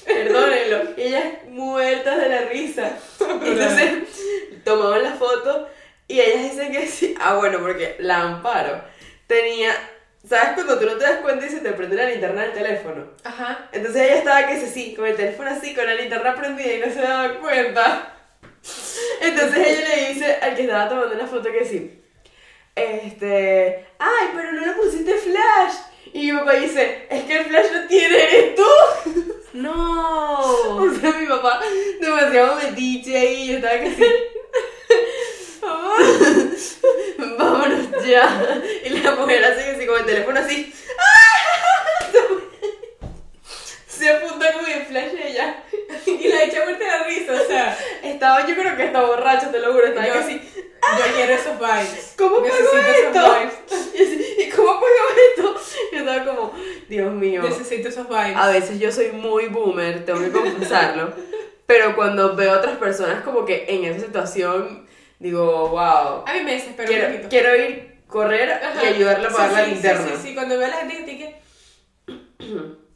[0.05, 0.93] perdónenlo.
[0.97, 2.97] Y ellas muertas de la risa.
[3.19, 3.93] Entonces
[4.63, 5.67] tomaban la foto
[6.07, 7.15] y ellas dicen que sí.
[7.19, 8.81] Ah, bueno, porque la amparo
[9.27, 9.73] tenía.
[10.27, 13.05] ¿Sabes cuando tú no te das cuenta y se te prende la linterna del teléfono?
[13.23, 13.69] Ajá.
[13.71, 16.79] Entonces ella estaba que sí, sí, con el teléfono así, con la linterna prendida y
[16.79, 18.13] no se daba cuenta.
[19.21, 22.01] Entonces ella le dice al que estaba tomando una foto que sí.
[22.75, 23.85] Este.
[23.99, 25.75] Ay, pero no le pusiste flash.
[26.13, 28.63] Y mi papá dice, es que el flash lo tiene, eres tú.
[29.53, 30.27] No.
[30.77, 31.59] O sea, mi papá
[31.99, 34.03] demasiado metiche ahí y yo estaba que sí.
[37.37, 38.43] Vámonos ya.
[38.85, 40.73] Y la mujer así que sí, con el teléfono así.
[43.87, 45.63] Se apunta con el flash de ella.
[46.05, 47.77] Y la echa muerte de la risa, o sea.
[48.03, 49.87] Estaba, yo creo que estaba borracho, te lo juro.
[49.87, 50.41] Estaba Yo- que así.
[50.55, 52.13] Yo quiero esos vibes.
[52.17, 53.33] ¿Cómo pago Necesito esos esto?
[53.33, 53.53] vibes.
[53.95, 54.85] Y, así, ¿Y cómo pago
[55.29, 55.61] esto?
[55.91, 56.53] Yo estaba como,
[56.87, 57.41] Dios mío.
[57.43, 58.35] Necesito esos vibes.
[58.37, 61.11] A veces yo soy muy boomer, tengo que confesarlo.
[61.65, 64.86] pero cuando veo a otras personas como que en esa situación,
[65.19, 66.23] digo, wow.
[66.25, 67.29] A mí me desespera un Quiero, poquito.
[67.29, 68.83] quiero ir, correr Ajá.
[68.83, 70.07] y ayudarle a apagar Sí, la sí, linterna.
[70.11, 71.41] Sí, sí, sí, cuando veo a la gente que que.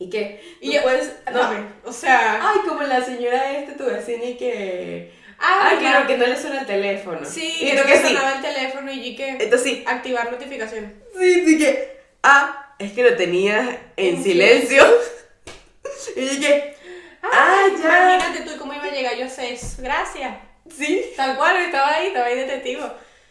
[0.00, 0.40] ¿Y qué?
[0.60, 1.38] Y ¿Tú yo, puedes, no.
[1.38, 2.38] dame, o sea.
[2.40, 5.12] Ay, como la señora esta, tu vecina y que...
[5.40, 7.20] Ah, Ay, no, que no le suena el teléfono.
[7.24, 8.08] Sí, y que no que me sí.
[8.08, 9.28] sonaba el teléfono y que.
[9.30, 10.92] Entonces sí, Activar notificaciones.
[11.18, 11.98] sí, sí que...
[12.24, 14.84] Ah, es que lo tenías en En silencio.
[16.16, 16.76] y dije,
[17.22, 18.14] ah, ya.
[18.16, 19.76] Imagínate tú cómo iba a llegar yo a seis.
[19.80, 20.32] Gracias.
[20.76, 21.04] Sí.
[21.16, 22.88] Tal cual, estaba ahí, estaba ahí de testigo.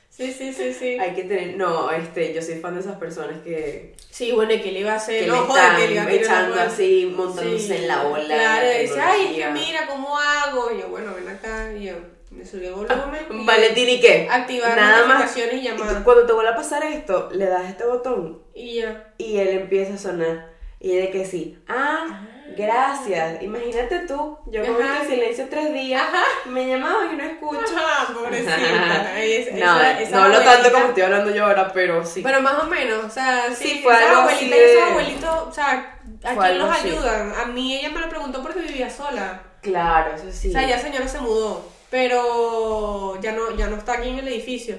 [0.09, 0.97] Sí, sí, sí, sí.
[0.99, 1.55] Hay que tener...
[1.57, 3.93] No, este, yo soy fan de esas personas que...
[4.09, 5.21] Sí, bueno, ¿y qué le iba a hacer?
[5.21, 6.63] que no, le joder, que le iba a la echando bola.
[6.63, 8.25] así, montándose Sí, en la ola.
[8.25, 10.71] Claro, la y dice, ay, es que mira, ¿cómo hago?
[10.71, 11.71] Y yo, bueno, ven acá.
[11.73, 11.93] Y yo,
[12.31, 13.21] me subí el volumen.
[13.29, 14.27] y Valentín, ¿y qué?
[14.31, 15.19] Activar Nada más.
[15.19, 16.03] notificaciones y Y llamadas.
[16.03, 19.13] cuando te vuelva a pasar esto, le das este botón Y ya.
[19.19, 20.49] y él empieza a sonar.
[20.79, 21.59] Y de que sí.
[21.67, 23.41] Ah, gracias.
[23.41, 25.01] Imagínate tú, yo Ajá.
[25.01, 26.03] este silencio tres días,
[26.45, 27.59] me llamaba y no escucho.
[27.75, 29.19] Ajá, pobrecita.
[29.23, 32.21] Es- no, esa- esa no hablo abuelita- tanto como estoy hablando yo ahora, pero sí.
[32.21, 34.73] Pero más o menos, o sea, sí, Sí, fue esas algo así abuelitas y de-
[34.73, 36.87] esos abuelitos, o sea, ¿a Fue quién los así.
[36.89, 37.33] ayudan?
[37.35, 39.41] A mí ella me lo preguntó porque vivía sola.
[39.61, 40.49] claro, eso sí.
[40.49, 41.75] O sea, ya señora se mudó.
[41.89, 44.77] pero ya no, ya no está aquí en el edificio.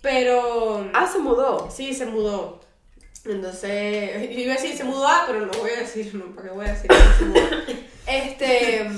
[0.00, 1.68] Pero Ah, se mudó.
[1.70, 2.60] sí, se mudó.
[3.24, 6.48] Entonces, yo iba a decir se mudó a, pero no voy a decir, no, ¿para
[6.48, 7.40] qué voy a decir que se mudó?
[8.08, 8.88] Este,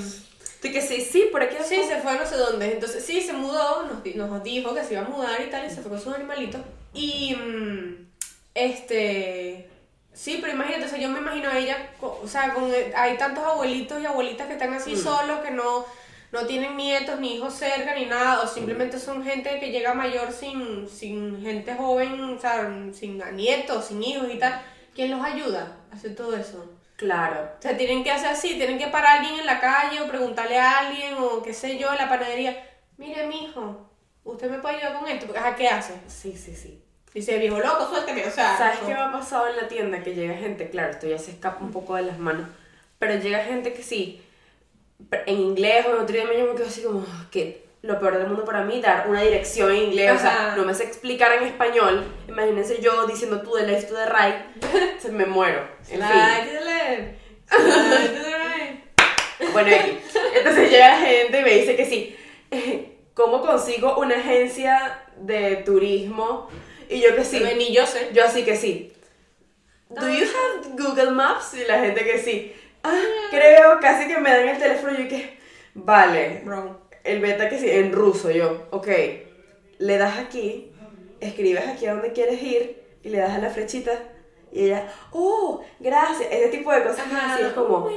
[0.61, 2.73] Tú que sí, sí, por aquí sí, se fue a no sé dónde.
[2.73, 5.71] Entonces, sí, se mudó, nos, nos dijo que se iba a mudar y tal, y
[5.71, 6.61] se fue con sus animalitos.
[6.93, 8.07] Y, mm,
[8.53, 9.69] este,
[10.13, 13.43] sí, pero imagínate, o sea, yo me imagino a ella, o sea, con, hay tantos
[13.43, 15.83] abuelitos y abuelitas que están así solos, que no,
[16.31, 20.31] no tienen nietos ni hijos cerca ni nada, o simplemente son gente que llega mayor
[20.31, 24.61] sin, sin gente joven, o sea, sin nietos, sin hijos y tal.
[24.95, 26.69] ¿Quién los ayuda a hacer todo eso?
[26.95, 27.49] Claro.
[27.57, 30.07] O sea, tienen que hacer así, tienen que parar a alguien en la calle o
[30.07, 32.63] preguntarle a alguien o qué sé yo en la panadería,
[32.97, 33.89] mire mijo,
[34.23, 35.25] ¿usted me puede ayudar con esto?
[35.25, 35.95] Porque, ajá, ¿qué hace?
[36.07, 36.81] Sí, sí, sí.
[37.13, 38.57] Dice, viejo loco, suélteme, o sea.
[38.57, 38.87] ¿Sabes no.
[38.87, 40.01] qué me ha pasado en la tienda?
[40.01, 42.47] Que llega gente, claro, esto ya se escapa un poco de las manos,
[42.99, 44.23] pero llega gente que sí,
[45.25, 48.27] en inglés o en otro idioma yo me quedo así como, que lo peor del
[48.27, 50.55] mundo para mí, dar una dirección en inglés, o sea, Ajá.
[50.55, 54.99] no me sé explicar en español, imagínense yo diciendo tú de left to the right,
[54.99, 55.99] se me muero, en fin.
[55.99, 59.51] To the left, slide to the right.
[59.51, 60.15] Bueno, X.
[60.35, 62.15] entonces llega gente y me dice que sí.
[63.13, 66.49] ¿Cómo consigo una agencia de turismo?
[66.89, 67.43] Y yo que sí.
[67.57, 68.09] Ni yo sé.
[68.13, 68.93] Yo así que sí.
[69.89, 71.53] ¿Do you have Google Maps?
[71.53, 72.53] Y la gente que sí.
[72.83, 75.37] Ah, creo, casi que me dan el teléfono y yo que.
[75.73, 76.41] Vale.
[76.45, 76.77] Wrong.
[77.03, 78.67] El beta que sí, en ruso yo.
[78.71, 78.87] Ok.
[79.79, 80.71] Le das aquí,
[81.19, 83.91] escribes aquí a donde quieres ir y le das a la flechita.
[84.51, 86.27] Y ella, oh, gracias.
[86.31, 87.33] Ese tipo de cosas Ajá.
[87.35, 87.91] así es como, Oh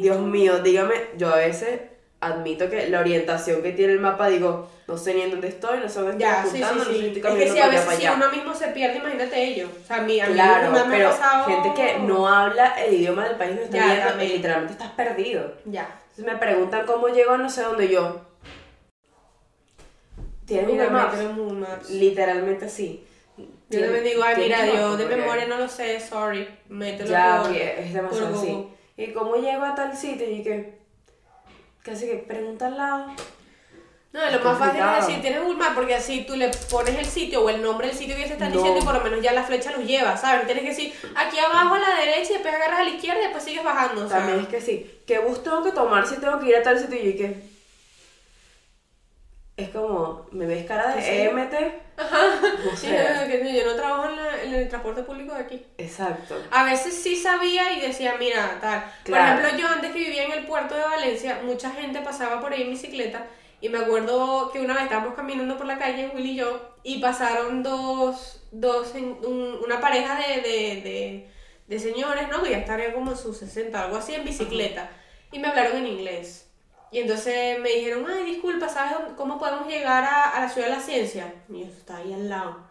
[0.00, 0.94] Dios mío, dígame.
[1.16, 1.80] Yo a veces
[2.20, 5.78] admito que la orientación que tiene el mapa, digo, no sé ni en dónde estoy,
[5.78, 6.98] no sé dónde estoy sí, apuntando, sí, no sé sí.
[6.98, 8.14] si estoy Es que caminando si a veces si allá.
[8.16, 9.70] uno mismo se pierde, imagínate ellos.
[9.82, 12.94] O sea, a mí, a mí Claro, me pero pasado- gente que no habla el
[12.94, 14.32] idioma del país donde está viviendo, también.
[14.32, 15.52] literalmente estás perdido.
[15.64, 15.88] Ya.
[16.10, 18.20] Entonces me preguntan cómo llego a no sé dónde yo.
[20.46, 21.90] ¿Tienes Google Maps?
[21.90, 23.04] Literalmente así.
[23.70, 26.48] Yo también digo, ay, mira, ¿Tienes yo de memoria no lo sé, sorry.
[26.70, 28.66] Mételo Ya, por, es demasiado por así.
[28.96, 30.28] ¿Y cómo llego a tal sitio?
[30.28, 30.77] Y que.
[31.88, 33.06] Casi que pregunta al lado.
[34.12, 37.04] No, lo más fácil es decir, tienes Google Maps, porque así tú le pones el
[37.04, 38.56] sitio o el nombre del sitio que ellos te están No.
[38.56, 40.46] diciendo y por lo menos ya la flecha los lleva, ¿sabes?
[40.46, 43.24] Tienes que decir, aquí abajo a la derecha y después agarras a la izquierda y
[43.24, 44.18] después sigues bajando, sea.
[44.18, 45.00] También es que sí.
[45.06, 46.98] ¿Qué bus tengo que tomar si tengo que ir a tal sitio?
[46.98, 47.57] Y que.
[49.58, 51.10] Es como, ¿me ves cara de Sí.
[51.10, 51.52] EMT?
[51.98, 55.66] No Sí, no, yo no trabajo en, la- en el transporte público de aquí.
[55.78, 56.40] Exacto.
[56.52, 58.84] A veces sí sabía y decía, mira, tal.
[59.02, 59.34] Claro.
[59.40, 62.52] Por ejemplo, yo antes que vivía en el puerto de Valencia, mucha gente pasaba por
[62.52, 63.26] ahí en bicicleta
[63.60, 67.00] y me acuerdo que una vez estábamos caminando por la calle, Will y yo, y
[67.00, 71.28] pasaron dos, dos en- un- una pareja de, de, de,
[71.66, 72.44] de señores, ¿no?
[72.44, 74.88] Que ya estarían como en sus 60, algo así, en bicicleta.
[75.32, 76.47] Y me hablaron en inglés.
[76.90, 80.68] Y entonces me dijeron, ay, disculpa, ¿sabes dónde- cómo podemos llegar a, a la ciudad
[80.68, 81.32] de la ciencia?
[81.48, 82.66] Y yo, está ahí al lado.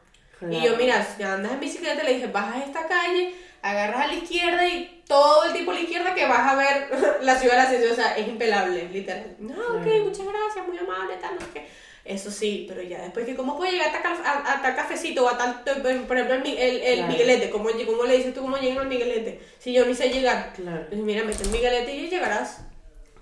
[0.49, 4.13] Y yo, mira, si andas en bicicleta, le dije, bajas esta calle, agarras a la
[4.13, 6.89] izquierda y todo el tipo a la izquierda que vas a ver
[7.21, 7.91] la ciudad de la ciencia.
[7.91, 9.35] O sea, es impelable, literal.
[9.39, 10.03] No, ok, Claro.
[10.05, 11.67] muchas gracias, muy amable, tal, no sé qué.
[12.05, 15.25] Eso sí, pero ya después que cómo puedo llegar a, tal, a, a tal cafecito
[15.25, 17.11] o a tal, por ejemplo, el, el, el Claro.
[17.11, 19.41] Miguelete, ¿cómo, ¿cómo le dices tú cómo llegan al Miguelete?
[19.59, 20.53] Si yo ni sé llegar.
[20.55, 20.85] Claro.
[20.87, 22.61] Pues mira, mete el Miguelete y llegarás.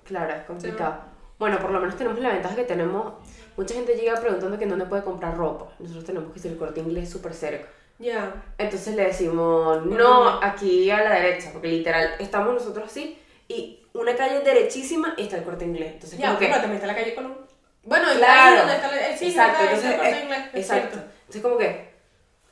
[0.06, 0.96] Claro, es complicado.
[1.38, 3.14] Bueno, por lo menos tenemos la ventaja que tenemos.
[3.58, 5.68] Mucha gente llega preguntando que en dónde puede comprar ropa.
[5.80, 7.68] Nosotros tenemos que ir el corte inglés súper cerca.
[8.00, 8.44] Ya.
[8.58, 13.82] Entonces le decimos, ¿Por no, aquí a la derecha, porque literal estamos nosotros así y
[13.94, 15.94] una calle derechísima está el corte inglés.
[15.94, 16.48] Entonces, Ya, como que.
[16.48, 17.38] también está la calle Colón.
[17.84, 18.58] Bueno, y Claro.
[18.62, 20.90] donde está la, el sí, exacto, está, entonces, está el corte eh, inglés, es exacto.
[20.90, 21.10] cierto.
[21.20, 21.90] Entonces, como que,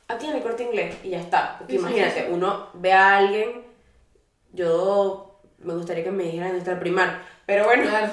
[0.08, 1.56] aquí en el corte inglés y ya está.
[1.58, 2.32] Porque Sí, sí, imagínate, sí, sí.
[2.32, 3.62] uno ve a alguien,
[4.52, 8.12] yo me gustaría que me dijeran dónde está el primar, pero bueno, Claro.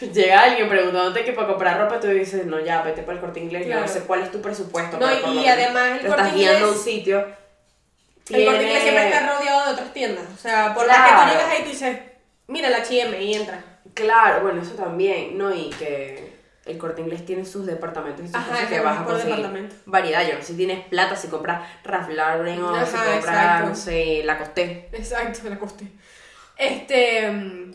[0.12, 3.40] llega alguien preguntándote que para comprar ropa, tú dices, no, ya, vete para el corte
[3.40, 3.82] inglés, Claro.
[3.82, 4.98] no sé cuál es tu presupuesto.
[4.98, 7.26] No, y- y además el te Corte estás guiando a un sitio.
[8.30, 10.24] El corte inglés siempre está rodeado de otras tiendas.
[10.32, 11.22] O sea, por más que Claro.
[11.24, 11.98] tú llegas ahí tú dices,
[12.46, 13.64] mira la H&M y entra.
[13.94, 15.52] Claro, bueno, eso también, ¿no?
[15.54, 19.00] Y que el corte inglés tiene sus departamentos y sus Ajá, cosas que que vas
[19.00, 20.22] a conseguir variedad.
[20.26, 23.68] Yo no sé si tienes plata, si compras Ralph Lauren o si Ajá, compras, exacto.
[23.68, 24.88] no sé, la Costé.
[24.92, 25.86] Exacto, la coste.
[26.56, 27.66] Este.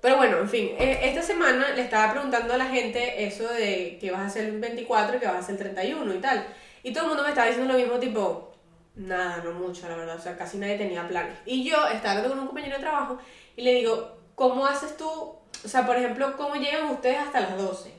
[0.00, 3.98] Pero bueno, en fin, eh, esta semana le estaba preguntando a la gente eso de
[4.00, 6.46] que vas a hacer el 24 y que vas a hacer el 31 y tal.
[6.82, 8.52] Y todo el mundo me estaba diciendo lo mismo, tipo,
[8.96, 10.16] nada, no mucho, la verdad.
[10.16, 11.36] O sea, casi nadie tenía planes.
[11.44, 13.18] Y yo estaba hablando con un compañero de trabajo
[13.56, 15.06] y le digo, ¿cómo haces tú?
[15.06, 17.92] O sea, por ejemplo, ¿cómo llegan ustedes hasta las 12?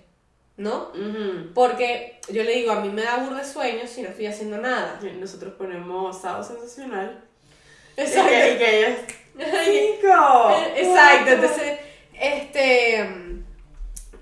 [0.57, 0.89] ¿No?
[0.89, 1.53] Ujú.
[1.53, 4.57] Porque yo le digo, a mí me da burro de sueño si no estoy haciendo
[4.57, 4.99] nada.
[5.19, 7.23] Nosotros ponemos sábado sensacional.
[7.95, 8.31] Exacto.
[8.31, 8.99] Y que, y que ellas,
[9.63, 10.57] ¡Cinco!
[10.75, 11.33] Exacto, cuatro".
[11.33, 11.70] entonces,
[12.21, 13.09] este,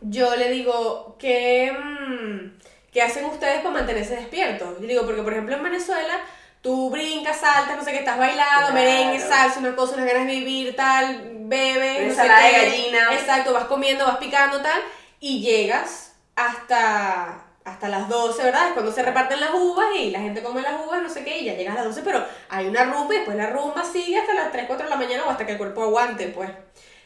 [0.02, 2.60] yo le digo, ¿qué, mm,
[2.94, 4.80] ¿qué hacen ustedes para mantenerse despiertos?
[4.80, 6.20] Yo digo, porque por ejemplo en Venezuela
[6.62, 8.74] tú brincas, saltas, no sé qué, estás bailando, Claro.
[8.74, 13.14] merengue, salsa, una cosa, unas ganas de vivir, tal, bebes, no sé de gallina.
[13.14, 14.82] Exacto, vas comiendo, vas picando, tal,
[15.20, 18.68] y llegas hasta, hasta las 12, ¿verdad?
[18.68, 21.40] Es cuando se reparten las uvas y la gente come las uvas, no sé qué,
[21.40, 24.18] y ya llegas a las 12, pero hay una rumba y después la rumba sigue
[24.18, 26.50] hasta las 3, 4 de la mañana o hasta que el cuerpo aguante, pues.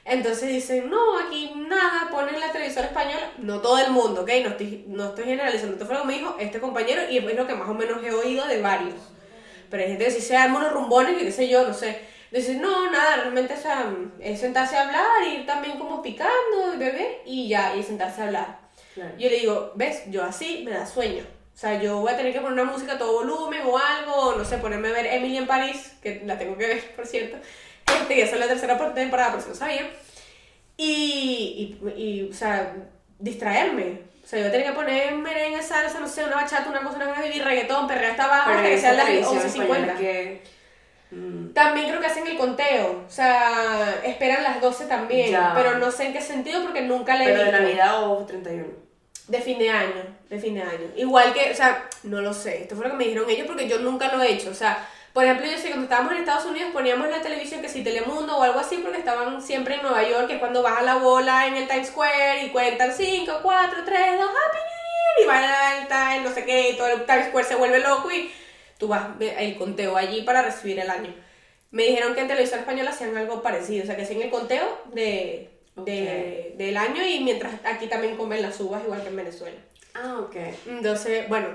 [0.06, 4.30] Entonces dicen, no, aquí nada, ponen la televisora española, no todo el mundo, ¿ok?
[4.43, 7.36] No estoy, no estoy generalizando, esto fue lo que me dijo este compañero y es
[7.36, 8.95] lo que más o menos he oído de varios.
[9.70, 11.99] Pero hay gente que sí se arma unos rumbones y qué sé yo, no sé.
[12.32, 17.22] Dice, no, nada, realmente o sea, es sentarse a hablar, ir también como picando, bebé,
[17.26, 18.60] y ya, y sentarse a hablar.
[18.95, 19.12] Claro.
[19.18, 21.24] Yo le digo, ves, yo así me da sueño.
[21.54, 24.36] O sea, yo voy a tener que poner una música a todo volumen o algo,
[24.36, 27.38] no sé, ponerme a ver Emily en París, que la tengo que ver, por cierto.
[27.88, 29.89] Este, esa es la tercera temporada, por si no sabía.
[30.77, 32.73] Y, y, y, o sea,
[33.19, 34.01] distraerme.
[34.23, 37.09] O sea, yo tenía que poner merengue, salsa, no sé, una bachata, una cosa, una
[37.09, 39.45] cosa, vivir reggaetón, perrea hasta abajo, hasta que sean las televisión 11.50.
[39.45, 40.41] española que...
[41.11, 45.51] mm, También creo que hacen el conteo, o sea, esperan las 12 también, Ya.
[45.53, 47.51] pero no sé en qué sentido porque nunca le he pero de.
[47.51, 48.65] Navidad o 31.
[49.27, 50.88] De fin de año, de fin de año.
[50.95, 53.67] Igual que, o sea, no lo sé, esto fue lo que me dijeron ellos porque
[53.69, 54.49] yo nunca lo he hecho.
[54.49, 57.61] O sea, por ejemplo, yo sé que cuando estábamos en Estados Unidos poníamos la televisión
[57.61, 60.61] que si Telemundo o algo así porque estaban siempre en Nueva York, que es cuando
[60.64, 64.84] baja la bola en el Times Square y cuentan 5, 4, 3, 2, Happy New
[65.18, 67.80] Year y van al time, no sé qué, y todo el Times Square se vuelve
[67.80, 68.32] loco y
[68.80, 71.14] tú vas el conteo allí para recibir el año.
[71.72, 74.82] Me dijeron que en televisión española hacían algo parecido, o sea, que hacían el conteo
[74.93, 79.57] de, de- del año y mientras aquí también comen las uvas igual que en Venezuela.
[79.95, 80.36] Ah, ok.
[80.68, 81.49] Entonces, bueno,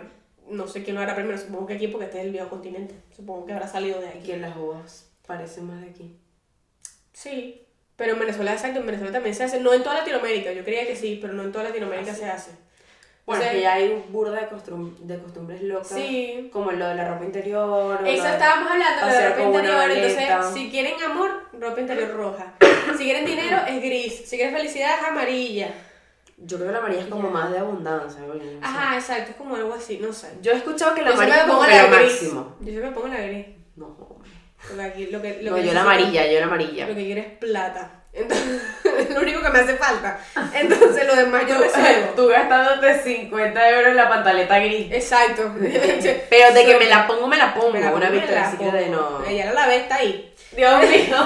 [0.50, 2.94] no sé quién lo hará primero, supongo que aquí porque este es el viejo continente,
[3.16, 4.20] supongo que habrá salido de aquí.
[4.26, 6.16] que las uvas parecen más de aquí.
[7.12, 10.64] Sí, pero en Venezuela, exacto, en Venezuela también se hace, no en toda Latinoamérica, yo
[10.64, 12.52] creía que sí, pero no en toda Latinoamérica se hace.
[13.26, 15.88] Bueno, O sea, que ya hay burda de, costum- de costumbres locas.
[15.88, 16.48] Sí.
[16.50, 18.00] Como lo de la ropa interior.
[18.06, 19.90] Eso la- estábamos hablando, lo de hacer ropa interior.
[19.90, 22.54] Entonces, si quieren amor, ropa interior roja.
[22.96, 24.22] Si quieren dinero, es gris.
[24.26, 25.74] Si quieren felicidad, es amarilla.
[26.40, 28.20] Yo creo que la amarilla es como más de abundancia.
[28.20, 28.58] no sé.
[28.62, 30.28] Ajá, exacto, es como algo así, no sé.
[30.40, 32.10] Yo he escuchado que la Yo amarilla es como que la lo gris.
[32.22, 32.56] máximo.
[32.60, 33.46] Yo siempre me pongo la gris.
[33.76, 34.30] No, hombre.
[35.10, 36.86] Lo que, lo No, que yo la amarilla, yo la amarilla.
[36.88, 37.90] Lo que quiero es plata.
[38.12, 38.62] Entonces,
[38.98, 40.18] es lo único que me hace falta.
[40.54, 42.08] Entonces, lo demás yo resuelvo.
[42.16, 44.90] Tú gastándote 50 euros en la pantaleta gris.
[44.92, 45.52] Exacto.
[45.60, 47.70] Pero de que me la pongo, me la pongo.
[47.70, 49.24] Me la Una pongo, me vista que de no.
[49.28, 50.34] Ella la lavé, está ahí.
[50.56, 51.16] Dios mío.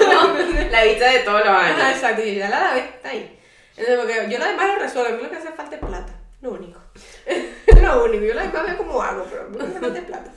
[0.70, 1.96] la vista de todos los Ajá, años.
[1.96, 3.38] exacto, y ya la lavé, está ahí.
[3.77, 6.12] Entonces, porque yo lo demás lo resuelvo, a mí lo que hace falta es plata,
[6.41, 6.79] lo único.
[7.83, 9.99] lo único, yo lo demás veo cómo hago, pero a mí lo que hace falta
[9.99, 10.31] es plata.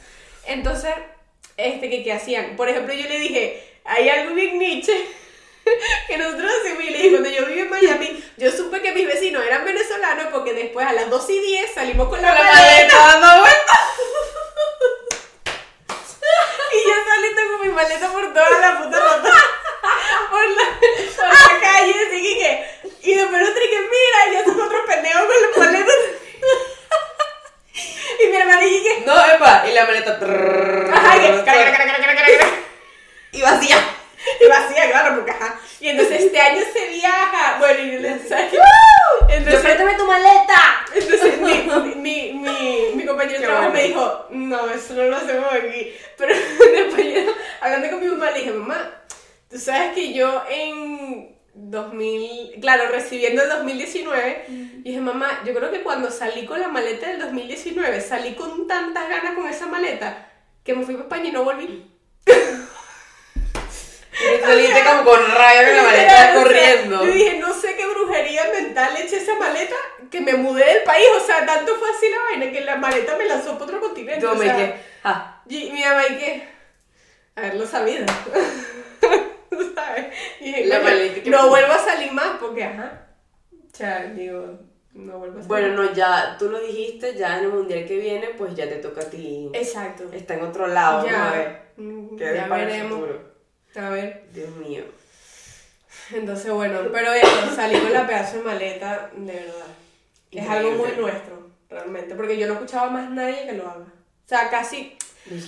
[0.46, 0.94] Entonces,
[1.58, 2.56] este, que, ¿qué hacían?
[2.56, 4.94] Por ejemplo, yo le dije, hay algo bien Nietzsche
[6.08, 9.08] que nosotros hacemos, y le dije, cuando yo viví en Miami, yo supe que mis
[9.08, 12.96] vecinos eran venezolanos porque después a las 2 y 10 salimos con la, la maleta.
[12.98, 13.80] dando vueltas.
[16.74, 19.34] Y yo saliendo con mi maleta por toda la puta rota.
[20.30, 20.80] Por la,
[21.16, 22.66] por la calle, así que, que-
[23.06, 25.96] Y otro y que mira, ya son otros pendejos con los maletas.
[28.18, 29.04] Y mi hermana y que.
[29.06, 29.66] No, epa.
[29.68, 30.18] Y la maleta.
[30.94, 31.26] Ajá, y.
[33.38, 33.78] Y vacía.
[34.40, 35.60] Y vacía, claro, porque ajá.
[35.82, 37.58] Y entonces este año se viaja.
[37.60, 38.54] Bueno, y le ¿sabes?
[38.54, 38.60] Yo
[39.30, 40.86] Entonces, préstame tu maleta.
[40.96, 41.54] entonces mi,
[41.96, 43.74] mi, mi, mi compañero de trabajo bueno.
[43.74, 45.94] me dijo, no, eso no lo hacemos aquí.
[46.18, 46.34] Pero
[46.74, 48.92] después yo, hablando con mi mamá, le dije, mamá,
[49.50, 55.72] tú sabes que yo en 2000, claro, recibiendo el 2019, y dije, mamá, yo creo
[55.72, 60.30] que cuando salí con la maleta del 2019, salí con tantas ganas con esa maleta,
[60.64, 61.92] que me fui para España y no volví.
[64.18, 67.06] Y saliste como con rabia con la maleta corriendo.
[67.06, 69.76] yo dije, no sé qué brujería mental eché esa maleta,
[70.10, 73.18] que me mudé del país, o sea, tanto fue así la vaina, que la maleta
[73.18, 74.22] me lanzó para otro continente.
[74.22, 74.76] Yo o me sea, quedé.
[75.04, 75.42] Ah.
[75.50, 76.48] Y mi mamá, ¿y qué?
[77.36, 78.06] Haberlo sabido.
[79.76, 80.06] ¿Sabes?
[80.40, 83.08] Y dije, La "Coño, maleta que- no vuelvo a salir más porque, ajá.
[83.52, 84.60] O sea, digo,
[84.94, 85.48] no vuelvo a salir.
[85.48, 88.76] Bueno, no, ya tú lo dijiste, ya en el mundial que viene, pues ya te
[88.78, 89.50] toca a ti.
[89.54, 90.06] Exacto.
[90.14, 91.12] Está en otro lado, Ya.
[91.12, 91.24] ¿no?
[91.26, 91.62] A ver.
[91.78, 92.92] Mm, ¿Qué ya veremos.
[93.00, 93.34] futuro?
[93.76, 94.24] A ver.
[94.34, 94.84] Dios mío.
[96.14, 99.66] Entonces, bueno, pero eso, salir con la pedazo de maleta, de verdad.
[100.32, 102.14] Es algo muy nuestro, realmente.
[102.16, 103.86] Porque yo no escuchaba más nadie que lo haga.
[103.86, 104.96] O sea, casi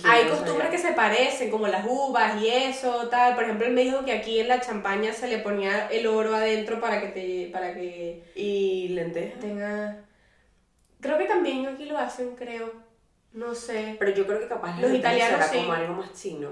[0.04, 3.34] Hay costumbres que se parecen, como las uvas y eso, tal.
[3.34, 6.34] Por ejemplo, él me dijo que aquí en la champaña se le ponía el oro
[6.34, 9.38] adentro para que te, para que Y lentejas.
[9.40, 10.04] tenga.
[11.00, 12.72] Creo que también aquí lo hacen, creo.
[13.32, 13.94] No sé.
[13.98, 15.58] Pero yo creo que capaz Los italianos será sí.
[15.58, 16.50] como algo más chino.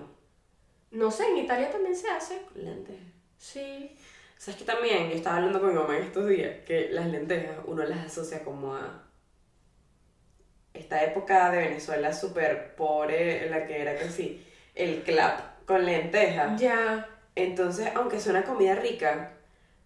[0.92, 2.40] No sé, en Italia también se hace.
[2.54, 3.02] Lentejas.
[3.38, 3.96] Sí.
[4.36, 5.08] ¿Sabes que también?
[5.10, 8.44] Yo estaba hablando con mi mamá en estos días que las lentejas uno las asocia
[8.44, 9.02] como a
[10.78, 16.60] esta época de Venezuela súper pobre la que era que sí, el clap con lentejas.
[16.60, 17.08] Ya.
[17.34, 19.32] Entonces, aunque es una comida rica,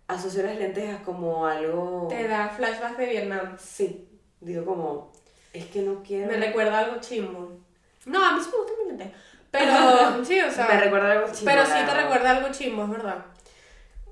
[0.07, 2.07] asocio las lentejas como algo...
[2.09, 3.57] Te da flashbacks de Vietnam.
[3.59, 4.09] Sí,
[4.41, 5.13] digo como,
[5.53, 6.31] es que no quiero...
[6.31, 7.59] Me recuerda algo chimbo.
[8.07, 9.11] No, a mí sí me gusta mi lenteja.
[9.51, 9.73] Pero,
[10.25, 10.69] sí, o sea.
[10.69, 13.25] Me recuerda algo chimbo, Pero sí te recuerda algo chimbo, es verdad.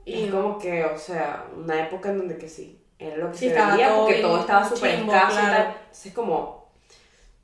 [0.04, 3.38] Y es como que, o sea, una época en donde que sí, era lo que
[3.38, 5.54] Sí, se todo porque todo estaba súper escaso y claro.
[5.54, 5.76] tal.
[5.76, 6.57] Entonces como,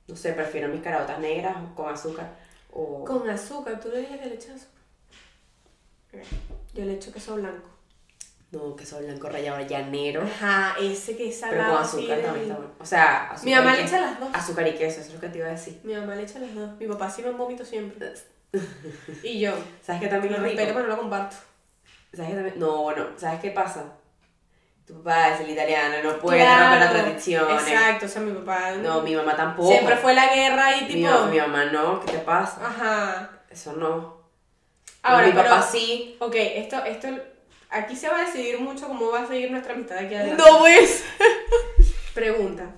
[0.09, 2.29] no sé, prefiero mis caraotas negras con azúcar
[2.73, 3.05] o...
[3.05, 4.75] Con azúcar, tú le dices que le echas azúcar.
[6.75, 7.69] Yo le echo queso blanco.
[8.53, 10.23] No, queso blanco rallado llanero.
[10.23, 12.73] Ajá, ese que es Pero con así azúcar de- también está bueno.
[12.79, 13.97] O sea, azúcar Mi mamá y le queso.
[13.97, 14.29] echa las dos.
[14.33, 15.81] Azúcar y queso, eso es lo que te iba a decir.
[15.83, 16.71] Mi mamá le echa las dos.
[16.79, 18.13] Mi papá sí me vómito siempre.
[19.25, 19.53] Y yo.
[19.83, 20.57] ¿Sabes qué también Lo es rico?
[20.57, 21.37] respeto, pero no lo comparto.
[22.13, 22.59] ¿Sabes qué también?
[22.61, 23.85] No, bueno, ¿sabes qué pasa?
[24.87, 27.69] Tu papá es el italiano, no puede Claro, romper las tradiciones.
[27.69, 28.73] Exacto, o sea, mi papá.
[28.73, 29.69] No, mi mamá tampoco.
[29.71, 31.09] Siempre fue la guerra y Mi, tipo.
[31.11, 32.67] ma- mi mamá no, ¿qué te pasa?
[32.67, 33.31] Ajá.
[33.49, 34.23] Eso no.
[35.03, 36.17] Ahora, mi pero- papá sí.
[36.21, 37.09] Ok, esto, esto.
[37.71, 40.43] Aquí se va a decidir mucho cómo va a seguir nuestra amistad aquí adelante.
[40.47, 41.03] No ves.
[42.15, 42.71] Pregunta.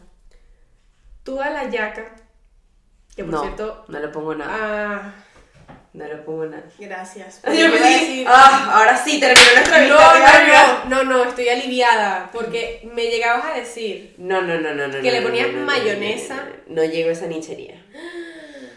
[1.25, 2.15] Tú a la yaca.
[3.15, 3.85] Que por no, cierto.
[3.89, 4.53] no le pongo nada.
[4.55, 5.25] Ah,
[5.97, 6.63] No le pongo nada.
[6.79, 7.41] gracias.
[7.47, 7.61] Yo sí.
[7.71, 10.85] decir- Ah, ahora sí, terminó nuestra No, amistad.
[10.87, 12.29] no, no, no, no, estoy aliviada.
[12.33, 14.15] Porque me llegabas a decir.
[14.19, 15.01] No, no, no, no, no.
[15.01, 16.45] Que no, le ponías no, mayonesa.
[16.67, 17.83] No, llego a esa nichería.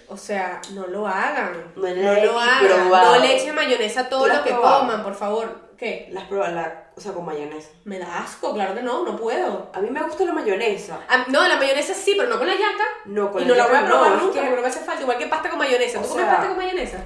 [0.07, 1.51] O sea, no lo hagan.
[1.76, 2.65] No lo hagan.
[2.65, 3.15] probado.
[3.15, 4.80] No le echen mayonesa a todo ¿Tú la lo que probado?
[4.80, 5.70] coman, por favor.
[5.78, 6.07] ¿Qué?
[6.11, 7.70] Las pruebas, la, o sea, con mayonesa.
[7.86, 9.72] Me da asco, claro que no, no puedo.
[9.74, 11.00] A mí me gusta la mayonesa.
[11.30, 12.84] No, la mayonesa sí, pero no con la yaca.
[13.06, 14.62] No, con y la no la voy a probar no, es nunca, que- porque no
[14.62, 15.02] me hace falta.
[15.02, 16.00] Igual que pasta con mayonesa.
[16.00, 17.06] O ¿Tú comes sea- pasta con mayonesa?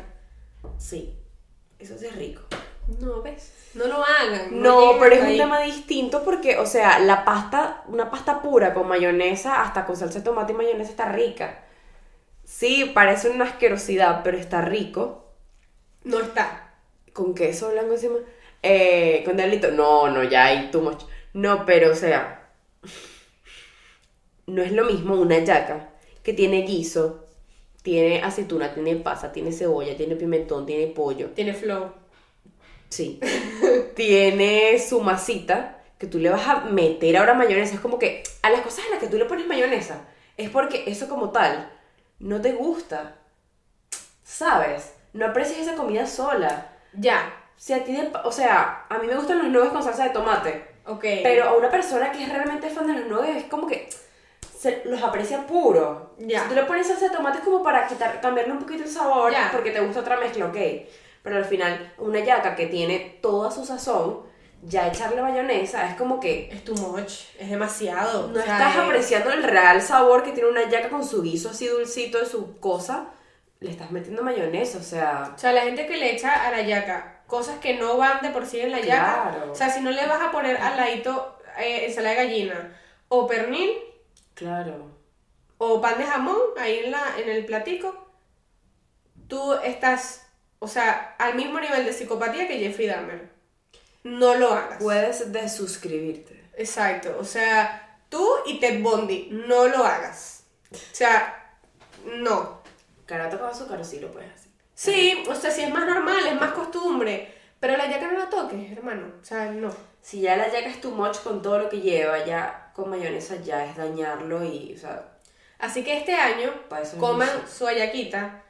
[0.77, 1.17] Sí.
[1.79, 2.41] Eso sí es rico.
[2.99, 3.53] No, ¿ves?
[3.75, 4.61] No lo hagan.
[4.61, 5.37] No, pero es hasta un ahí.
[5.37, 10.19] tema distinto porque, o sea, la pasta, una pasta pura con mayonesa, hasta con salsa
[10.19, 11.63] de tomate y mayonesa está rica.
[12.43, 15.25] Sí, parece una asquerosidad, pero está rico.
[16.03, 16.73] No está.
[17.13, 18.15] Con queso blanco encima.
[18.63, 19.71] Eh, con diablito.
[19.71, 21.03] No, no, ya hay too much.
[21.33, 22.49] No, pero, o sea,
[24.47, 25.89] no es lo mismo una yaca
[26.23, 27.27] que tiene guiso,
[27.81, 31.31] tiene aceituna, tiene pasa, tiene cebolla, tiene pimentón, tiene pollo.
[31.31, 31.91] Tiene flow.
[32.89, 33.19] Sí.
[33.95, 37.73] Tiene su masita que tú le vas a meter ahora mayonesa.
[37.73, 40.05] Es como que a las cosas a las que tú le pones mayonesa
[40.37, 41.71] es porque eso como tal
[42.19, 43.15] no te gusta.
[44.23, 44.93] ¿Sabes?
[45.13, 46.71] No aprecias esa comida sola.
[46.93, 47.42] Ya.
[47.57, 50.09] Si a ti, de- o sea, a mí me gustan los nuggets con salsa de
[50.09, 50.67] tomate.
[50.85, 51.03] Ok.
[51.23, 53.87] Pero a una persona que es realmente fan de los nuggets es como que
[54.57, 56.13] se los aprecia puro.
[56.17, 56.43] Ya.
[56.43, 58.89] Si tú le pones salsa de tomate es como para quitar, cambiarle un poquito el
[58.89, 60.57] sabor porque te gusta otra mezcla, ok.
[61.21, 64.21] Pero al final, una yaca que tiene toda su sazón,
[64.61, 67.11] ya echarle mayonesa es como que Es too much.
[67.39, 68.27] Es demasiado.
[68.27, 71.21] no O sea, estás es- apreciando el real sabor que tiene una yaca con su
[71.21, 73.07] guiso así dulcito de su cosa.
[73.61, 75.31] Le estás metiendo mayonesa, o sea.
[75.35, 78.29] O sea, la gente que le echa a la yaca cosas que no van de
[78.29, 79.31] por sí en la yaca.
[79.31, 79.51] Claro.
[79.51, 83.25] O sea, si no le vas a poner al ladito eh, ensalada de gallina o
[83.25, 83.71] pernil
[84.35, 84.91] Claro.
[85.57, 88.07] o pan de jamón ahí en, la, en el platico,
[89.27, 90.27] tú estás,
[90.59, 93.29] o sea, al mismo nivel de psicopatía que Jeffrey Dahmer.
[94.03, 94.77] No lo hagas.
[94.79, 96.51] Puedes desuscribirte.
[96.55, 100.43] Exacto, o sea, tú y Ted Bundy, no lo hagas.
[100.71, 101.55] O sea,
[102.05, 102.61] no.
[103.07, 104.51] Carota con azúcar sí lo puedes hacer.
[104.83, 108.29] Sí, o sea, si es más normal, es más costumbre, pero la yaca no la
[108.29, 109.13] toques, hermano.
[109.21, 109.73] O sea, no.
[110.01, 113.37] Si ya la yaca es too much con todo lo que lleva, ya con mayonesa
[113.37, 115.13] ya es dañarlo y, o sea,
[115.63, 116.51] Así que este año
[116.99, 118.43] coman su ayaquita,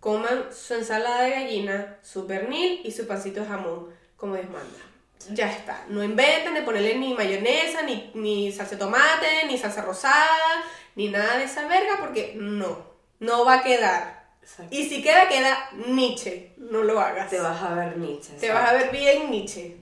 [0.00, 4.78] coman su ensalada de gallina, su pernil y su pancito de jamón, como Dios manda.
[5.32, 5.86] Ya está.
[5.88, 10.62] No inventen de ponerle ni mayonesa, ni, ni salsa de tomate, ni salsa rosada,
[10.94, 12.84] ni nada de esa verga, porque no.
[13.18, 14.17] No va a quedar.
[14.50, 14.74] Exacto.
[14.74, 16.52] Y si queda, queda Nietzsche.
[16.56, 17.30] No lo hagas.
[17.30, 18.32] te vas a ver Nietzsche.
[18.40, 19.76] Te vas a ver bien Nietzsche.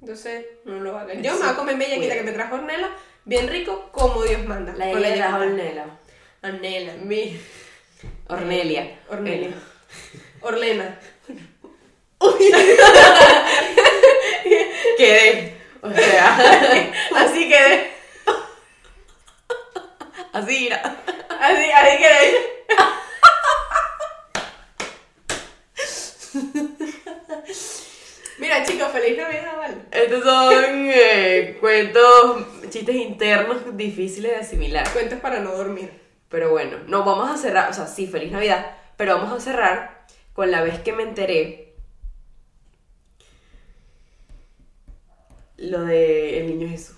[0.00, 1.16] Entonces, no lo hagas.
[1.22, 2.90] Yo me voy a comer mi yaquita que me trajo Ornella,
[3.24, 4.74] bien rico, como Dios manda.
[4.76, 5.36] La de yaquita.
[5.38, 5.86] Ornella.
[6.42, 6.94] Ornella.
[7.02, 7.40] Mi.
[8.28, 8.98] Ornelia.
[9.08, 9.50] Ornelia.
[10.42, 11.00] Orlena.
[14.98, 15.56] Quedé.
[15.80, 16.36] O sea,
[17.16, 17.90] Así quedé.
[20.32, 20.96] así era.
[21.40, 22.36] Así, así quedé.
[28.54, 29.74] Mira, chicos, feliz Navidad, ¿vale?
[29.90, 30.54] Estos son
[30.92, 34.88] eh, cuentos, chistes internos difíciles de asimilar.
[34.92, 35.90] Cuentos para no dormir.
[36.28, 40.04] Pero bueno, no, vamos a cerrar, o sea, sí, feliz Navidad, pero vamos a cerrar
[40.32, 41.74] con la vez que me enteré
[45.56, 46.96] lo de el niño Jesús.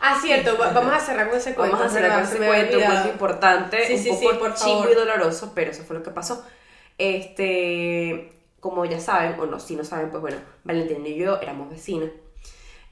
[0.00, 1.76] Ah, cierto, va- vamos a cerrar con ese cuento.
[1.76, 2.14] Vamos a ¿verdad?
[2.20, 3.12] con Se ese me había cuento, un cuento olvidado.
[3.12, 4.90] importante, Sí, un sí, sí, poco por favor.
[4.90, 6.44] y doloroso, pero eso fue lo que pasó.
[6.98, 11.70] Este, como ya saben, o no, si no saben, pues bueno, Valentina y yo éramos
[11.70, 12.10] vecinas.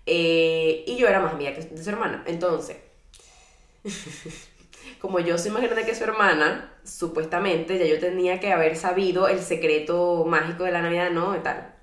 [0.06, 2.22] Eh, y yo era más amiga que de su hermana.
[2.26, 2.78] Entonces,
[5.00, 9.28] como yo soy más grande que su hermana, supuestamente ya yo tenía que haber sabido
[9.28, 11.36] el secreto mágico de la Navidad, ¿no?
[11.36, 11.74] Y tal.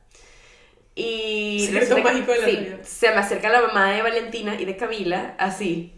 [0.96, 2.80] Y Secreto mágico de la sí, Navidad.
[2.82, 5.94] se me acerca la mamá de Valentina y de Camila, así.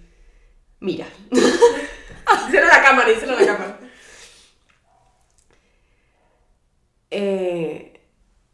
[0.80, 1.08] Mira,
[2.46, 3.76] Díselo a la cámara, díselo a la cámara.
[7.12, 8.01] Eh,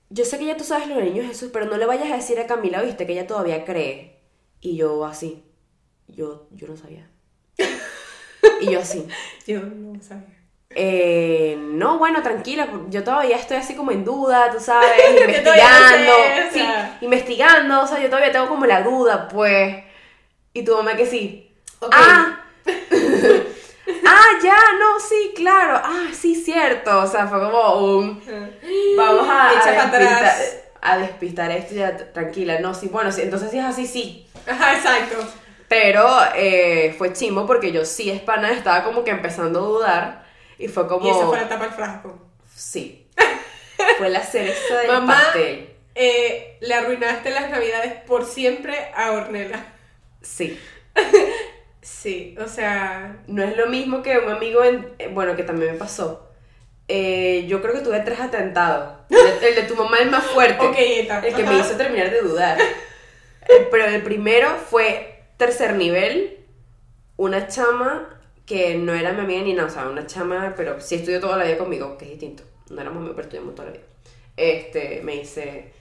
[0.10, 2.16] yo sé que ya tú sabes lo del niño Jesús, pero no le vayas a
[2.16, 4.20] decir a Camila, viste, que ella todavía cree.
[4.62, 5.44] Y yo así,
[6.08, 7.10] yo, yo no sabía.
[8.60, 9.08] Y yo así,
[9.48, 10.40] Yo no sabía.
[10.76, 16.14] eh, no, bueno, tranquila, yo todavía estoy así como en duda, tú sabes, no investigando,
[16.52, 16.66] sé, sí,
[17.02, 19.84] investigando, o sea, yo todavía tengo como la duda, pues.
[20.54, 21.52] Y tu mamá que sí,
[21.92, 22.33] ah,
[24.56, 28.24] ah, no, sí, claro, ah, sí, cierto, o sea, fue como un...
[28.98, 30.36] Vamos a, despistar,
[30.82, 32.60] a despistar esto ya, tranquila.
[32.60, 34.28] No, sí, bueno, sí, entonces si es así, sí.
[34.48, 35.18] Ajá, exacto.
[35.68, 40.26] Pero eh, fue chimbo porque yo sí, Espana, estaba como que empezando a dudar.
[40.60, 41.08] Y fue como.
[41.08, 42.16] Y esa fue la tapa del frasco.
[42.56, 43.08] Sí.
[43.98, 45.16] Fue la cereza del Mamá.
[45.16, 45.70] pastel.
[45.96, 49.66] Eh, le arruinaste las navidades por siempre a Ornella.
[50.22, 50.58] Sí.
[51.84, 53.24] Sí, o sea.
[53.28, 56.30] No es lo mismo que un amigo, en, eh, bueno, que también me pasó.
[56.88, 59.00] Eh, yo creo que tuve tres atentados.
[59.10, 60.66] El de, el de tu mamá es más fuerte.
[60.66, 61.20] Ok, Eta.
[61.20, 62.58] El que me hizo terminar de dudar.
[63.46, 66.46] Eh, Pero el primero fue tercer nivel.
[67.18, 70.96] Una chama que no era mi amiga ni nada, o sea, una chama, pero sí
[70.96, 72.44] estudió toda la vida conmigo, que es distinto.
[72.70, 73.84] No éramos amigos, pero estudiamos toda la vida.
[74.38, 75.74] Este, me dice,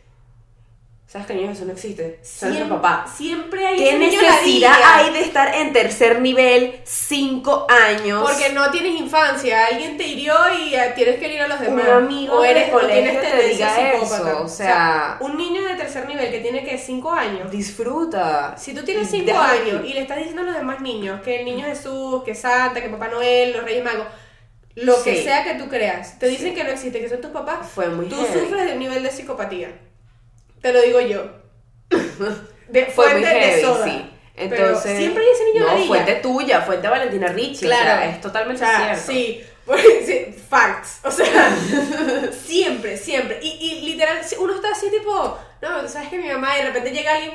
[1.07, 2.19] ¿sabes que el niño Jesús no existe?
[2.23, 3.07] ¿Sabes Siempre- tu papá?
[3.15, 8.23] Siempre hay ¿Qué necesidad hay de estar en tercer nivel cinco años?
[8.31, 11.65] Porque no tienes infancia, alguien te hirió y eh, tienes que ir a los Un
[11.67, 11.89] demás.
[11.89, 14.37] amigo o eres del o colegio tienes te diga eso, psicópata.
[14.41, 17.51] o sea- un niño de tercer nivel que tiene que 5 años.
[17.51, 18.55] disfruta.
[18.57, 21.41] Si tú tienes 5 Deja años y le estás diciendo a los demás niños que
[21.41, 24.07] el niño Jesús, que Santa, que Papá Noel, los Reyes Magos,
[24.77, 27.69] lo que sea que tú creas, te dicen que no existe, que son tus papás,
[27.75, 28.41] Fue muy tú heavy.
[28.41, 29.69] sufres de un nivel de psicopatía.
[30.63, 31.25] Te lo digo yo.
[32.69, 33.85] De Fue muy fuente de heavy, soda.
[33.85, 34.09] sí.
[34.35, 37.67] Pero Entonces, siempre hay ese niño No, fuente tuya, fuente Valentina Ricci.
[37.67, 37.83] Claro.
[37.83, 39.13] O sea, es totalmente O sea, cierto.
[39.13, 41.01] Sí, porque- sí, facts.
[41.05, 41.55] O sea,
[42.47, 43.39] siempre, siempre.
[43.43, 46.67] Y, y literal, uno está así tipo, no, tú sabes que mi mamá, y de
[46.69, 47.33] repente llega alguien,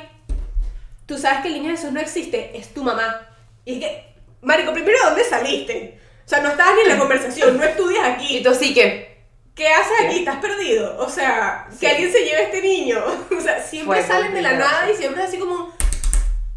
[1.06, 3.28] tú sabes que el niño Jesús no existe, es tu mamá.
[3.64, 4.04] Y es que,
[4.42, 6.00] Marico, primero, ¿dónde saliste?
[6.26, 8.42] O sea, no estabas ni en la conversación, no estudias Y aquí.
[8.42, 9.17] tú sí que.
[9.58, 10.06] ¿Qué haces ¿Qué?
[10.06, 10.18] aquí?
[10.20, 10.96] ¿Estás perdido?
[10.98, 11.78] O sea, Sí.
[11.80, 13.04] que alguien se lleve a este niño.
[13.36, 15.72] O sea, siempre Fue salen de la nada y siempre es así como,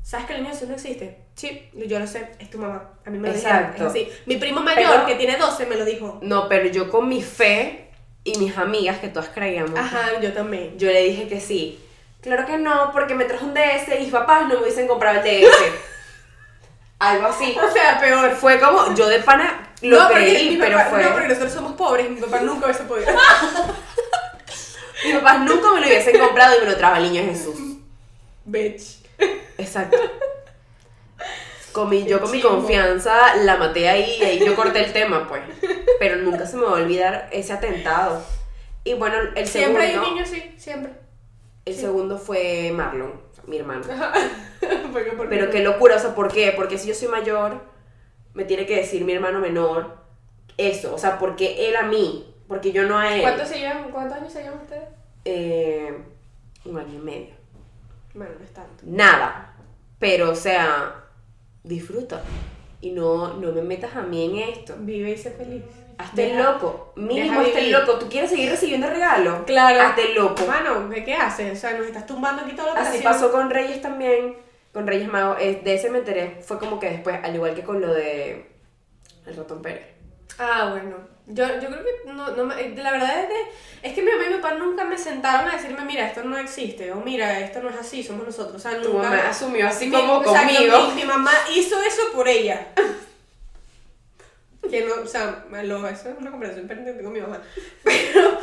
[0.04, 1.18] ¿sabes que el niño no existe?
[1.36, 2.92] Sí, yo lo sé, es tu mamá.
[3.06, 3.84] A mí me lo dijeron, Exacto.
[3.86, 4.10] es así.
[4.28, 6.20] Mi primo mayor, Pero- que tiene 12, me lo dijo.
[6.22, 7.90] No, pero yo con mi fe
[8.24, 10.78] y mis amigas, que todas creíamos, Ajá, yo también.
[10.78, 11.80] yo le dije que sí.
[12.22, 15.18] Claro que no, porque me trajo un DS y mis papás no me hubiesen comprado
[15.22, 15.48] el DS.
[17.02, 17.58] Algo así.
[17.58, 18.32] O sea, peor.
[18.36, 21.04] Fue como, yo de pana lo no, creí, pero papá- fue.
[21.04, 23.12] No, porque nosotros somos pobres, mi papá nunca hubiese podido.
[25.04, 27.56] Mis papás nunca me lo hubiesen comprado y me lo trajo el niño Jesús.
[28.46, 28.98] Bitch.
[29.58, 29.98] Exacto.
[31.72, 35.28] Con mi, yo con mi confianza la maté ahí y ahí yo corté el tema,
[35.28, 35.42] pues.
[36.00, 38.24] Pero nunca se me va a olvidar ese atentado.
[38.84, 40.92] Y bueno, el Siempre hay segundo, un niño así, siempre.
[41.66, 41.82] el sí.
[41.82, 43.14] segundo fue Marlon,
[43.52, 43.84] mi hermano.
[45.30, 46.54] Pero qué locura, o sea, ¿por qué?
[46.56, 47.62] Porque si yo soy mayor,
[48.34, 50.02] me tiene que decir mi hermano menor
[50.58, 53.22] eso, o sea, porque él a mí, porque yo no a él.
[53.22, 54.84] ¿Cuántos, se llevan, ¿Cuántos años se llevan ustedes?
[55.26, 55.98] Eh,
[56.66, 57.34] un año y medio.
[58.14, 58.84] Bueno, no es tanto.
[58.84, 59.56] nada.
[60.00, 61.06] Pero, o sea,
[61.64, 62.22] disfruta.
[62.82, 64.76] Y no, no me metas a mí en esto.
[64.80, 65.64] Vive y sé feliz.
[65.98, 66.94] Hazte el Deja- loco.
[66.96, 67.78] Mínimo hazte el vivir.
[67.80, 67.94] loco.
[68.00, 69.44] ¿Tú quieres seguir recibiendo regalos?
[69.46, 69.82] Claro.
[69.82, 70.46] Hazte el loco.
[70.46, 71.58] Mano, ¿qué, qué haces?
[71.58, 73.14] O sea, nos estás tumbando aquí toda la Así operación.
[73.14, 74.36] pasó con Reyes también.
[74.74, 75.38] Con Reyes Magos.
[75.40, 76.42] De ese me enteré.
[76.46, 78.50] Fue como que después, al igual que con lo de
[79.26, 79.86] El Ratón Pérez.
[80.40, 80.96] Ah, bueno.
[81.28, 84.34] Yo, yo creo que no, no la verdad es, de, es que mi mamá y
[84.34, 87.70] mi papá nunca me sentaron a decirme, mira, esto no existe, o mira, esto no
[87.70, 88.56] es así, somos nosotros.
[88.56, 89.10] O sea, Tu nunca.
[89.10, 90.88] mamá asumió así Mi- como conmigo.
[90.90, 92.68] Mi, mi mamá hizo eso por ella.
[94.70, 97.42] que no, o sea, lo, eso es una conversación pendiente con mi mamá.
[97.84, 98.38] Pero,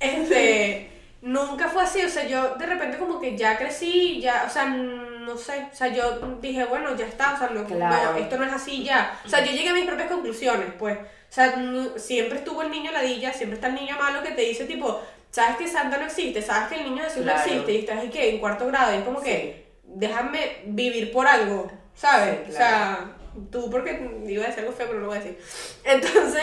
[0.00, 0.90] este,
[1.22, 2.02] nunca fue así.
[2.02, 5.66] O sea, yo de repente como que ya crecí, ya, o sea, no sé.
[5.72, 8.16] O sea, yo dije, bueno, ya está, o sea, no, Claro.
[8.16, 9.18] esto no es así ya.
[9.24, 10.98] O sea, yo llegué a mis propias conclusiones, pues.
[10.98, 11.54] O sea,
[11.96, 15.56] siempre estuvo el niño ladilla, siempre está el niño malo que te dice, tipo, ¿sabes
[15.58, 16.40] que Santa no existe?
[16.40, 17.38] ¿Sabes que el niño Jesús Claro.
[17.38, 17.72] no existe?
[17.72, 19.66] Y estás aquí, en cuarto grado, y es como que.
[19.84, 22.38] déjame vivir por algo, ¿sabes?
[22.46, 23.12] Sí, O sea,
[23.50, 25.38] tú porque iba a decir algo feo, pero no lo voy a decir.
[25.84, 26.42] Entonces,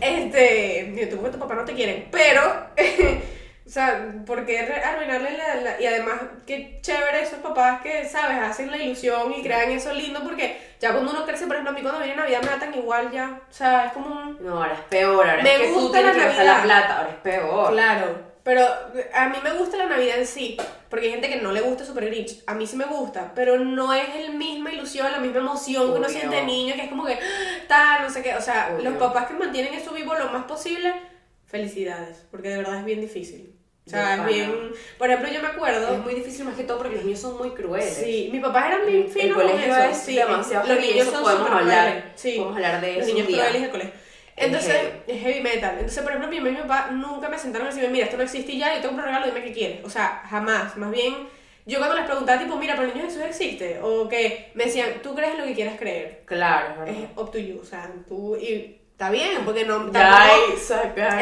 [0.00, 2.42] este, tú porque tu papá no te quiere, pero,
[3.66, 8.38] o sea, ¿por qué arruinarle la, la- Y además, qué chévere esos papás que, ¿sabes?
[8.38, 11.74] Hacen la ilusión y crean eso lindo porque ya cuando uno crece, por ejemplo, a
[11.74, 14.38] mí cuando viene Navidad me tratan igual ya, o sea, es como un...
[14.44, 16.52] No, ahora es peor, ahora Me es que tú gusta tienes la que gastar la
[16.58, 16.64] Navidad.
[16.64, 17.72] plata, ahora es peor.
[17.72, 18.66] Claro, pero
[19.14, 20.56] a mí me gusta la Navidad en sí,
[20.88, 22.42] porque hay gente que no le gusta Super Grinch.
[22.46, 25.98] A mí sí me gusta, pero no es la misma ilusión, la misma emoción que
[25.98, 26.18] uno Obvio.
[26.18, 27.18] siente de niño, que es como que
[27.68, 28.34] tal, no sé qué.
[28.34, 28.90] O sea, Obvio.
[28.90, 30.92] los papás que mantienen eso vivo lo más posible,
[31.46, 33.54] felicidades, porque de verdad es bien difícil.
[33.86, 34.72] O sea, es bien.
[34.96, 35.94] Por ejemplo, yo me acuerdo.
[35.94, 37.92] Es muy difícil más que todo porque los niños son muy crueles.
[37.94, 41.50] Sí, mis papás eran bien finos el colegio es sí, demasiado los niños son podemos
[41.50, 42.34] hablar, sí.
[42.36, 44.01] podemos hablar de Los eso un niños crueles del colegio.
[44.36, 45.02] Es Entonces, heavy.
[45.08, 45.72] es heavy metal.
[45.72, 48.04] Entonces, por ejemplo, mi mamá y mi papá nunca me sentaron y me decían, mira,
[48.06, 49.84] esto no existe ya, yo tengo un regalo, dime qué quieres.
[49.84, 50.76] O sea, jamás.
[50.78, 51.28] Más bien,
[51.66, 53.78] yo cuando les preguntaba, tipo, mira, pero el niño Jesús existe.
[53.82, 56.22] O que me decían, tú crees lo que quieras creer.
[56.24, 57.60] Claro, es up to you.
[57.60, 58.36] O sea, tú.
[58.36, 59.92] Y está bien, porque no.
[59.92, 60.30] Ya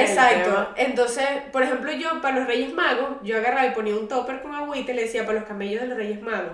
[0.02, 0.44] Exacto.
[0.44, 0.74] tema.
[0.76, 4.54] Entonces, por ejemplo, yo para los Reyes Magos, yo agarraba y ponía un topper con
[4.54, 6.52] agüita y le decía para los camellos de los Reyes Magos,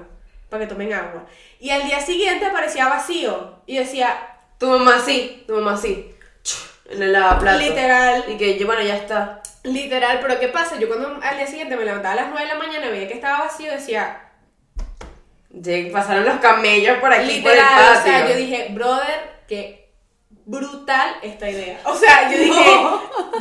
[0.48, 1.26] para que tomen agua.
[1.60, 4.16] Y al día siguiente aparecía vacío y decía,
[4.58, 6.12] Tu mamá sí, tu mamá sí.
[6.90, 7.58] En el lavaplato.
[7.58, 9.42] literal, Y que bueno, ya está.
[9.64, 10.78] literal, pero ¿qué pasa?
[10.78, 13.08] Yo cuando al día siguiente me levantaba a las 9 de la mañana y veía
[13.08, 14.22] que estaba vacío, decía,
[15.52, 18.12] Lleg- Pasaron los camellos por aquí por el literal, o patio.
[18.12, 19.90] sea, yo dije, brother, qué
[20.44, 21.80] brutal esta idea.
[21.84, 22.62] O sea, yo dije,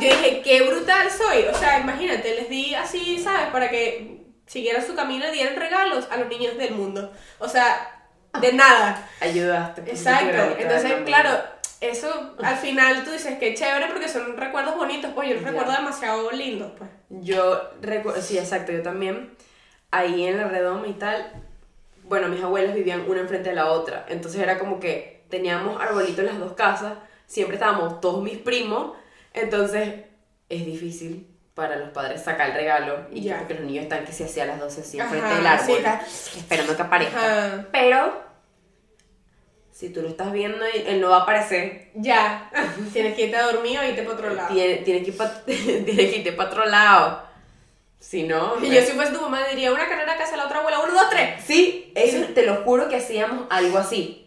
[0.00, 1.44] dije, qué brutal soy.
[1.44, 3.48] O sea, imagínate, les di así, ¿sabes?
[3.52, 7.12] Para que siguieran su camino y dieran regalos a los niños del mundo.
[7.38, 7.92] O sea,
[8.40, 9.06] de nada.
[9.20, 9.82] Ayudaste.
[9.82, 10.56] tu Exacto.
[10.58, 11.38] Entonces, claro,
[11.80, 15.72] eso al final tú dices que chévere porque son recuerdos bonitos, pues yo los recuerdo
[15.72, 16.90] demasiado lindos, pues.
[17.08, 19.36] Yo recuerdo, sí, exacto, yo también,
[19.90, 21.32] ahí en la redoma y tal,
[22.04, 26.20] bueno, mis abuelas vivían una enfrente de la otra, entonces era como que teníamos arbolitos
[26.20, 26.94] en las dos casas,
[27.26, 28.96] siempre estábamos todos mis primos,
[29.34, 30.04] entonces
[30.48, 34.12] es difícil para los padres sacar el regalo y que porque los niños están que
[34.12, 37.46] se hacía las 12 así enfrente del árbol, sí, esperando que aparezca.
[37.46, 37.66] Ajá.
[37.72, 38.25] Pero,
[39.78, 41.90] si tú lo estás viendo, él no va a aparecer.
[41.94, 42.50] Ya.
[42.94, 44.48] Tienes que irte a dormir o irte para otro lado.
[44.54, 47.22] Tiene, tiene que ir pa- tiene que irte para otro lado.
[48.00, 50.60] Si no, Y yo si fuese tu mamá diría una carrera que hace la otra
[50.60, 51.42] abuela, uno, dos, tres.
[51.44, 54.22] Sí, eso te lo juro que hacíamos algo así.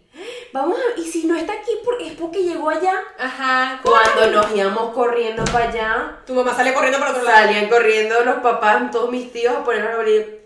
[0.53, 2.93] Vamos a, y si no está aquí por- es porque llegó allá.
[3.17, 3.79] Ajá.
[3.81, 7.37] Cuando nos íbamos corriendo para allá, Tu mamá sale corriendo para otro lado.
[7.37, 10.39] salían corriendo los papás, todos mis tíos a ponernos a abrir.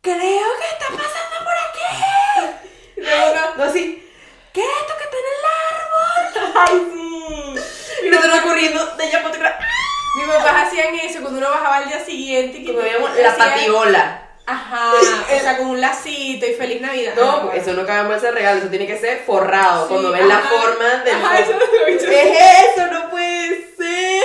[0.00, 1.55] Creo que está pasando por
[3.56, 4.02] No así.
[4.52, 6.52] ¿Qué es esto que está en el árbol?
[6.66, 8.06] Ay, sí.
[8.06, 9.54] Y nosotros corriendo de para atrás.
[10.16, 12.58] Mis papás hacían eso cuando uno bajaba al día siguiente.
[12.58, 14.22] y que veíamos la hacían- patiola.
[14.46, 14.92] Ajá.
[15.36, 17.14] O sea, con un lacito y feliz Navidad.
[17.16, 19.86] No, eso no cabe en bolsa de regalo, eso tiene que ser forrado.
[19.86, 21.14] Sí, cuando ven la forma del.
[21.16, 22.08] Ajá, eso lo he visto.
[22.08, 22.38] ¿Qué es
[22.76, 22.86] eso?
[22.86, 24.22] No puede ser.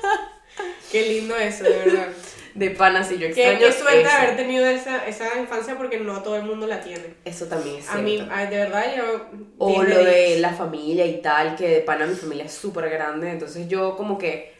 [0.92, 2.08] Qué lindo eso, de verdad.
[2.54, 3.58] De pana, sí, yo Qué, extraño.
[3.58, 4.10] qué suerte eso.
[4.16, 7.14] haber tenido esa, esa infancia porque no todo el mundo la tiene.
[7.24, 8.02] Eso también es A cierto.
[8.04, 9.26] mí, ay, de verdad, yo.
[9.58, 10.40] O 10 lo de de 10.
[10.40, 14.18] la familia y tal, que de pana mi familia es súper grande, entonces yo como
[14.18, 14.58] que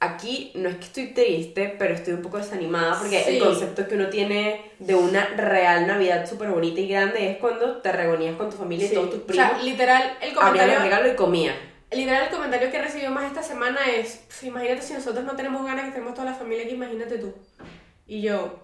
[0.00, 3.36] aquí no es que estoy triste, pero estoy un poco desanimada porque Sí.
[3.36, 7.78] el concepto que uno tiene de una real Navidad súper bonita y grande es cuando
[7.78, 8.92] te reunías con tu familia Sí.
[8.92, 10.74] y todos tus O primos, sea, literal, el comentario.
[10.74, 11.54] los regalos y comían.
[11.92, 15.64] Literal, el comentario que recibió más esta semana es: "Pf, Imagínate si nosotros no tenemos
[15.64, 17.34] ganas que tenemos toda la familia aquí, imagínate tú.
[18.06, 18.60] Y yo.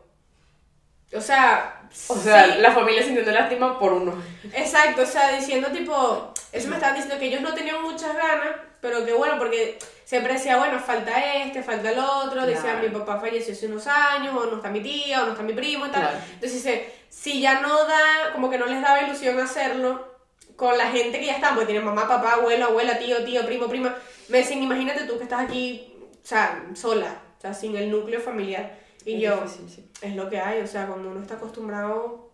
[1.15, 1.83] O sea.
[2.09, 4.15] O sea, sí, la familia sintiendo lástima por uno.
[4.53, 6.33] Exacto, o sea, diciendo tipo.
[6.53, 10.35] Eso me estaban diciendo que ellos no tenían muchas ganas, pero que bueno, porque siempre
[10.35, 12.47] decía, bueno, falta este, falta el otro.
[12.47, 12.89] Decía, Claro.
[12.89, 15.53] mi papá falleció hace unos años, o no está mi tía, o no está mi
[15.53, 16.03] primo y tal.
[16.03, 16.19] Claro.
[16.35, 20.16] Entonces dice, si ya no da, como que no les daba ilusión hacerlo
[20.57, 23.69] con la gente que ya están, porque tienen mamá, papá, abuelo, abuela, tío, tío, primo,
[23.69, 23.95] prima.
[24.29, 25.93] Me decían, imagínate tú que estás aquí,
[26.23, 28.79] o sea, sola, o sea, sin el núcleo familiar.
[29.05, 29.91] Y Es yo, difícil, sí.
[30.03, 32.31] es lo que hay, o sea, cuando uno está acostumbrado,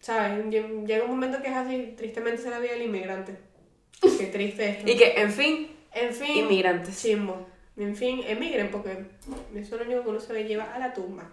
[0.00, 0.44] ¿sabes?
[0.46, 3.36] Lle- Llega un momento que es así, tristemente es la vida del inmigrante.
[4.00, 4.84] Qué triste esto.
[4.90, 7.00] Y que, en fin, En fin, inmigrantes.
[7.00, 7.46] chimbo.
[7.76, 9.04] En fin, emigren porque
[9.54, 11.24] eso es lo único que uno se lleva a la tumba.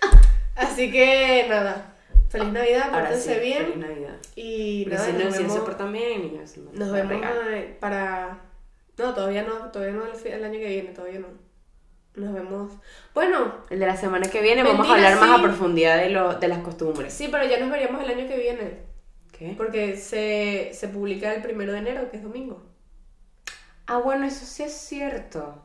[0.56, 1.94] Así que nada,
[2.28, 3.58] feliz Navidad, Ahora sí, pórtense bien.
[3.64, 4.16] feliz Navidad.
[4.36, 7.54] Y nada, si no, nos no se vemos, portan bien, no nos vemos regalan.
[7.54, 8.40] eh, para...
[8.98, 11.28] No, todavía no, todavía no el, el año que viene, todavía no.
[12.14, 12.72] Nos vemos.
[13.14, 15.40] Bueno, El de la semana que viene vamos a Mentira, hablar más sí.
[15.40, 17.12] a profundidad de, lo, de las costumbres.
[17.12, 18.78] sí, pero ya nos veríamos el año que viene.
[19.30, 19.54] ¿Qué?
[19.56, 22.66] Porque se, se publica el primero de enero, que es domingo.
[23.86, 25.64] Ah, bueno, eso sí es cierto.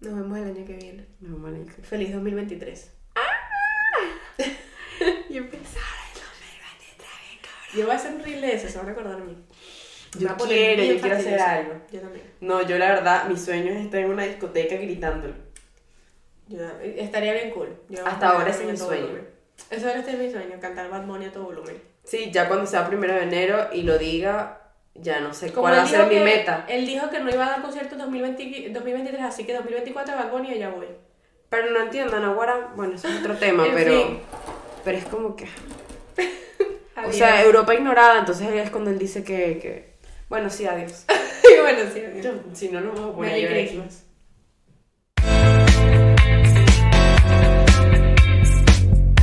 [0.00, 1.06] Nos vemos el año que viene.
[1.20, 1.72] No, marica.
[1.82, 2.92] Feliz 2023.
[5.28, 7.70] Y empezar el 2023 bien cabrón.
[7.74, 9.36] Yo voy a hacer un reel de eso, se van a acordar de mí.
[10.18, 11.74] Yo quiero, yo quiero hacer algo.
[11.92, 12.24] Yo también.
[12.40, 15.34] No, yo la verdad, mi sueño es estar en una discoteca gritándolo.
[16.48, 17.68] Yo, estaría bien cool.
[17.88, 19.02] Yo Hasta ahora ese es mi sueño.
[19.02, 19.28] volumen.
[19.70, 21.80] Eso ahora este es mi sueño, cantar Bad Bunny a todo volumen.
[22.02, 24.60] Sí, ya cuando sea primero de enero y lo diga,
[24.94, 26.64] ya no sé Como cuál va a ser mi meta.
[26.68, 30.30] Él dijo que no iba a dar concierto en 2020 2023, así que 2024 Bad
[30.32, 30.86] Bunny ya voy.
[31.50, 34.20] Pero no entiendo, Nahuara, bueno, eso es otro tema, pero, fin.
[34.84, 35.46] Pero es como que...
[37.06, 39.58] O sea, Europa ignorada, entonces es cuando él dice que...
[39.58, 39.94] que...
[40.28, 41.06] Bueno, sí, adiós.
[41.62, 42.24] bueno, sí, adiós.
[42.24, 43.48] Yo, si no, no vamos a poner.
[43.48, 44.04] Christmas.